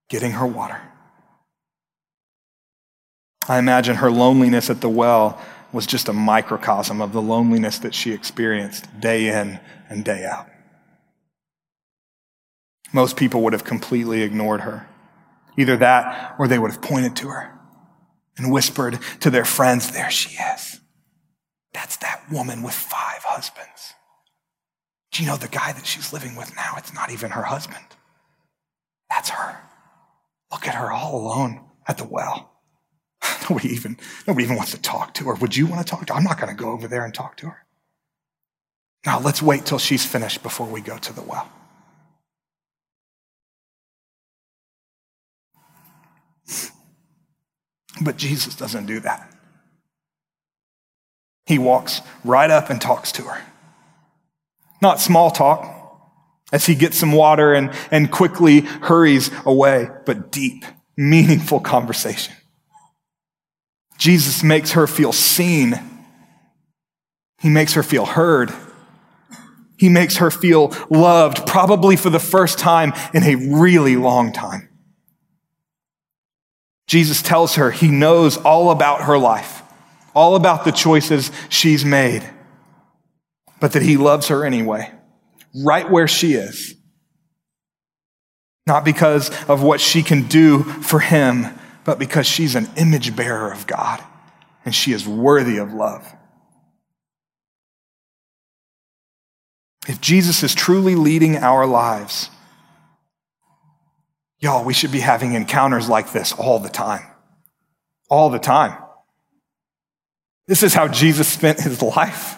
getting 0.09 0.31
her 0.31 0.47
water. 0.47 0.81
I 3.47 3.59
imagine 3.59 3.97
her 3.97 4.11
loneliness 4.11 4.69
at 4.69 4.81
the 4.81 4.89
well 4.89 5.39
was 5.73 5.87
just 5.87 6.07
a 6.07 6.13
microcosm 6.13 7.01
of 7.01 7.11
the 7.11 7.21
loneliness 7.21 7.79
that 7.79 7.95
she 7.95 8.13
experienced 8.13 8.87
day 8.99 9.27
in 9.27 9.59
and 9.89 10.05
day 10.05 10.23
out. 10.23 10.47
Most 12.93 13.17
people 13.17 13.41
would 13.41 13.53
have 13.53 13.63
completely 13.63 14.21
ignored 14.21 14.61
her. 14.61 14.87
Either 15.57 15.77
that 15.77 16.35
or 16.39 16.47
they 16.47 16.59
would 16.59 16.71
have 16.71 16.81
pointed 16.81 17.15
to 17.17 17.29
her 17.29 17.59
and 18.37 18.51
whispered 18.51 18.99
to 19.19 19.29
their 19.29 19.45
friends, 19.45 19.91
There 19.91 20.11
she 20.11 20.37
is. 20.37 20.79
That's 21.73 21.97
that 21.97 22.23
woman 22.31 22.61
with 22.61 22.73
five 22.73 23.23
husbands. 23.23 23.93
Do 25.11 25.23
you 25.23 25.29
know 25.29 25.37
the 25.37 25.47
guy 25.47 25.73
that 25.73 25.85
she's 25.85 26.13
living 26.13 26.35
with 26.35 26.55
now? 26.55 26.73
It's 26.77 26.93
not 26.93 27.11
even 27.11 27.31
her 27.31 27.43
husband. 27.43 27.85
That's 29.09 29.29
her. 29.29 29.57
Look 30.51 30.67
at 30.67 30.75
her 30.75 30.91
all 30.91 31.15
alone 31.15 31.65
at 31.87 31.97
the 31.97 32.05
well. 32.05 32.52
Nobody 33.49 33.69
even, 33.69 33.97
nobody 34.27 34.45
even 34.45 34.55
wants 34.55 34.71
to 34.71 34.81
talk 34.81 35.13
to 35.15 35.25
her. 35.25 35.33
Would 35.35 35.55
you 35.55 35.65
want 35.65 35.85
to 35.85 35.89
talk 35.89 36.05
to 36.05 36.13
her? 36.13 36.17
I'm 36.19 36.23
not 36.23 36.39
going 36.39 36.55
to 36.55 36.61
go 36.61 36.71
over 36.71 36.87
there 36.87 37.03
and 37.03 37.13
talk 37.13 37.37
to 37.37 37.47
her. 37.47 37.65
Now 39.05 39.19
let's 39.19 39.41
wait 39.41 39.65
till 39.65 39.79
she's 39.79 40.05
finished 40.05 40.43
before 40.43 40.67
we 40.67 40.81
go 40.81 40.97
to 40.97 41.13
the 41.13 41.21
well. 41.21 41.49
But 48.01 48.17
Jesus 48.17 48.55
doesn't 48.55 48.85
do 48.85 48.99
that. 49.01 49.29
He 51.45 51.59
walks 51.59 52.01
right 52.23 52.49
up 52.49 52.69
and 52.69 52.81
talks 52.81 53.11
to 53.13 53.23
her. 53.23 53.41
Not 54.81 54.99
small 54.99 55.31
talk 55.31 55.69
as 56.51 56.65
he 56.65 56.75
gets 56.75 56.97
some 56.97 57.11
water 57.11 57.53
and, 57.53 57.71
and 57.91 58.11
quickly 58.11 58.61
hurries 58.61 59.31
away, 59.45 59.89
but 60.05 60.31
deep, 60.31 60.65
meaningful 60.95 61.59
conversation. 61.59 62.33
Jesus 63.97 64.43
makes 64.43 64.71
her 64.71 64.87
feel 64.87 65.13
seen. 65.13 65.79
He 67.41 67.49
makes 67.49 67.73
her 67.73 67.83
feel 67.83 68.05
heard. 68.05 68.53
He 69.77 69.89
makes 69.89 70.17
her 70.17 70.31
feel 70.31 70.73
loved, 70.89 71.45
probably 71.45 71.95
for 71.95 72.09
the 72.09 72.19
first 72.19 72.57
time 72.57 72.93
in 73.13 73.23
a 73.23 73.35
really 73.35 73.95
long 73.95 74.31
time. 74.31 74.69
Jesus 76.87 77.21
tells 77.21 77.55
her 77.55 77.71
he 77.71 77.89
knows 77.89 78.37
all 78.37 78.71
about 78.71 79.03
her 79.03 79.17
life, 79.17 79.61
all 80.15 80.35
about 80.35 80.63
the 80.63 80.71
choices 80.71 81.31
she's 81.49 81.83
made, 81.83 82.23
but 83.59 83.73
that 83.73 83.81
he 83.81 83.97
loves 83.97 84.27
her 84.27 84.45
anyway, 84.45 84.91
right 85.63 85.89
where 85.89 86.07
she 86.07 86.33
is. 86.33 86.75
Not 88.65 88.85
because 88.85 89.29
of 89.49 89.63
what 89.63 89.81
she 89.81 90.03
can 90.03 90.27
do 90.27 90.63
for 90.63 90.99
him, 90.99 91.47
but 91.85 91.99
because 91.99 92.25
she's 92.25 92.55
an 92.55 92.69
image 92.77 93.15
bearer 93.15 93.51
of 93.51 93.67
God 93.67 94.03
and 94.65 94.73
she 94.73 94.93
is 94.93 95.07
worthy 95.07 95.57
of 95.57 95.73
love. 95.73 96.05
If 99.87 99.99
Jesus 99.99 100.43
is 100.43 100.55
truly 100.55 100.95
leading 100.95 101.37
our 101.37 101.65
lives, 101.65 102.29
y'all, 104.39 104.63
we 104.63 104.73
should 104.73 104.91
be 104.91 105.01
having 105.01 105.33
encounters 105.33 105.89
like 105.89 106.13
this 106.13 106.31
all 106.31 106.59
the 106.59 106.69
time. 106.69 107.05
All 108.09 108.29
the 108.29 108.39
time. 108.39 108.77
This 110.47 110.63
is 110.63 110.73
how 110.73 110.87
Jesus 110.87 111.27
spent 111.27 111.59
his 111.59 111.81
life, 111.81 112.35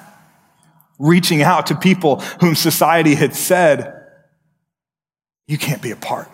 reaching 1.00 1.42
out 1.42 1.68
to 1.68 1.76
people 1.76 2.20
whom 2.40 2.56
society 2.56 3.16
had 3.16 3.36
said, 3.36 3.94
you 5.48 5.58
can't 5.58 5.82
be 5.82 5.92
a 5.92 5.96
part 5.96 6.30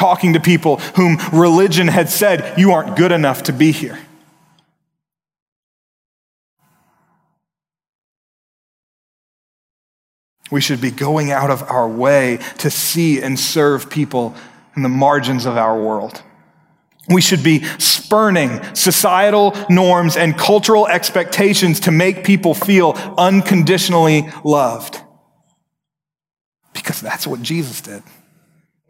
talking 0.00 0.32
to 0.32 0.40
people 0.40 0.78
whom 0.96 1.18
religion 1.30 1.86
had 1.86 2.08
said, 2.08 2.58
you 2.58 2.72
aren't 2.72 2.96
good 2.96 3.12
enough 3.12 3.42
to 3.42 3.52
be 3.52 3.70
here. 3.70 3.98
We 10.50 10.62
should 10.62 10.80
be 10.80 10.90
going 10.90 11.30
out 11.30 11.50
of 11.50 11.62
our 11.64 11.86
way 11.86 12.38
to 12.58 12.70
see 12.70 13.20
and 13.20 13.38
serve 13.38 13.90
people 13.90 14.34
in 14.74 14.82
the 14.82 14.88
margins 14.88 15.44
of 15.44 15.58
our 15.58 15.78
world. 15.78 16.22
We 17.10 17.20
should 17.20 17.42
be 17.42 17.64
spurning 17.78 18.74
societal 18.74 19.54
norms 19.68 20.16
and 20.16 20.36
cultural 20.36 20.88
expectations 20.88 21.80
to 21.80 21.90
make 21.90 22.24
people 22.24 22.54
feel 22.54 22.92
unconditionally 23.18 24.30
loved. 24.44 24.98
Because 26.72 27.02
that's 27.02 27.26
what 27.26 27.42
Jesus 27.42 27.82
did 27.82 28.02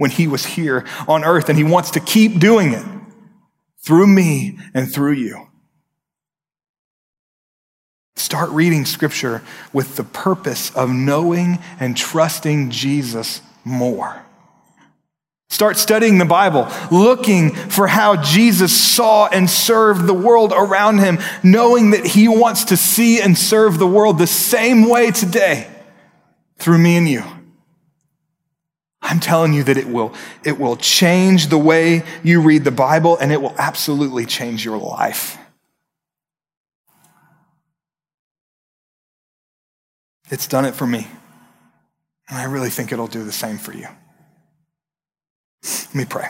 when 0.00 0.10
he 0.10 0.26
was 0.26 0.46
here 0.46 0.82
on 1.06 1.24
earth, 1.24 1.50
and 1.50 1.58
he 1.58 1.64
wants 1.64 1.90
to 1.90 2.00
keep 2.00 2.40
doing 2.40 2.72
it 2.72 2.86
through 3.84 4.06
me 4.06 4.58
and 4.72 4.90
through 4.90 5.12
you. 5.12 5.46
Start 8.16 8.48
reading 8.48 8.86
scripture 8.86 9.42
with 9.74 9.96
the 9.96 10.02
purpose 10.02 10.74
of 10.74 10.88
knowing 10.88 11.58
and 11.78 11.98
trusting 11.98 12.70
Jesus 12.70 13.42
more. 13.62 14.24
Start 15.50 15.76
studying 15.76 16.16
the 16.16 16.24
Bible, 16.24 16.66
looking 16.90 17.50
for 17.50 17.86
how 17.86 18.22
Jesus 18.22 18.74
saw 18.74 19.26
and 19.26 19.50
served 19.50 20.06
the 20.06 20.14
world 20.14 20.54
around 20.56 21.00
him, 21.00 21.18
knowing 21.42 21.90
that 21.90 22.06
he 22.06 22.26
wants 22.26 22.64
to 22.64 22.76
see 22.78 23.20
and 23.20 23.36
serve 23.36 23.78
the 23.78 23.86
world 23.86 24.16
the 24.16 24.26
same 24.26 24.88
way 24.88 25.10
today 25.10 25.70
through 26.56 26.78
me 26.78 26.96
and 26.96 27.06
you. 27.06 27.22
I'm 29.10 29.18
telling 29.18 29.52
you 29.52 29.64
that 29.64 29.76
it 29.76 29.88
will, 29.88 30.14
it 30.44 30.56
will 30.56 30.76
change 30.76 31.48
the 31.48 31.58
way 31.58 32.04
you 32.22 32.40
read 32.40 32.62
the 32.62 32.70
Bible 32.70 33.18
and 33.18 33.32
it 33.32 33.42
will 33.42 33.56
absolutely 33.58 34.24
change 34.24 34.64
your 34.64 34.78
life. 34.78 35.36
It's 40.30 40.46
done 40.46 40.64
it 40.64 40.76
for 40.76 40.86
me. 40.86 41.08
And 42.28 42.38
I 42.38 42.44
really 42.44 42.70
think 42.70 42.92
it'll 42.92 43.08
do 43.08 43.24
the 43.24 43.32
same 43.32 43.58
for 43.58 43.72
you. 43.72 43.88
Let 45.64 45.94
me 45.96 46.04
pray. 46.04 46.28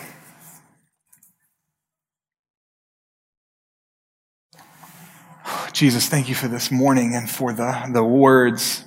Jesus, 5.74 6.08
thank 6.08 6.30
you 6.30 6.34
for 6.34 6.48
this 6.48 6.70
morning 6.70 7.14
and 7.14 7.28
for 7.28 7.52
the, 7.52 7.90
the 7.92 8.02
words 8.02 8.84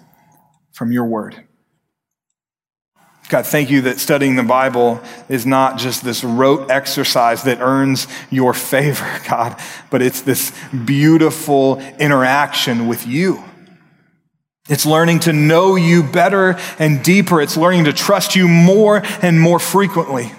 from 0.71 0.91
your 0.91 1.05
word. 1.05 1.47
God, 3.33 3.47
thank 3.47 3.71
you 3.71 3.81
that 3.81 3.99
studying 3.99 4.35
the 4.35 4.43
Bible 4.43 5.01
is 5.27 5.43
not 5.43 5.79
just 5.79 6.03
this 6.03 6.23
rote 6.23 6.69
exercise 6.69 7.41
that 7.45 7.61
earns 7.61 8.05
your 8.29 8.53
favor, 8.53 9.09
God, 9.27 9.59
but 9.89 10.03
it's 10.03 10.21
this 10.21 10.53
beautiful 10.85 11.79
interaction 11.97 12.87
with 12.87 13.07
you. 13.07 13.43
It's 14.69 14.85
learning 14.85 15.21
to 15.21 15.33
know 15.33 15.75
you 15.75 16.03
better 16.03 16.59
and 16.77 17.03
deeper. 17.03 17.41
It's 17.41 17.57
learning 17.57 17.85
to 17.85 17.93
trust 17.93 18.35
you 18.35 18.47
more 18.47 19.01
and 19.23 19.41
more 19.41 19.57
frequently. 19.57 20.31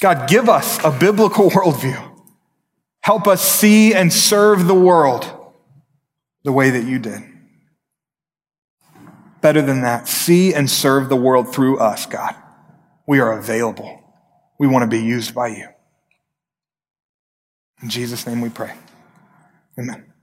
God, 0.00 0.28
give 0.28 0.48
us 0.48 0.78
a 0.84 0.92
biblical 0.92 1.50
worldview. 1.50 2.00
Help 3.00 3.26
us 3.26 3.42
see 3.42 3.92
and 3.92 4.12
serve 4.12 4.68
the 4.68 4.74
world 4.74 5.28
the 6.44 6.52
way 6.52 6.70
that 6.70 6.84
you 6.84 7.00
did. 7.00 7.33
Better 9.44 9.60
than 9.60 9.82
that, 9.82 10.08
see 10.08 10.54
and 10.54 10.70
serve 10.70 11.10
the 11.10 11.16
world 11.16 11.52
through 11.52 11.78
us, 11.78 12.06
God. 12.06 12.34
We 13.06 13.20
are 13.20 13.38
available. 13.38 14.02
We 14.58 14.66
want 14.66 14.90
to 14.90 14.96
be 14.96 15.04
used 15.04 15.34
by 15.34 15.48
you. 15.48 15.68
In 17.82 17.90
Jesus' 17.90 18.26
name 18.26 18.40
we 18.40 18.48
pray. 18.48 18.72
Amen. 19.78 20.13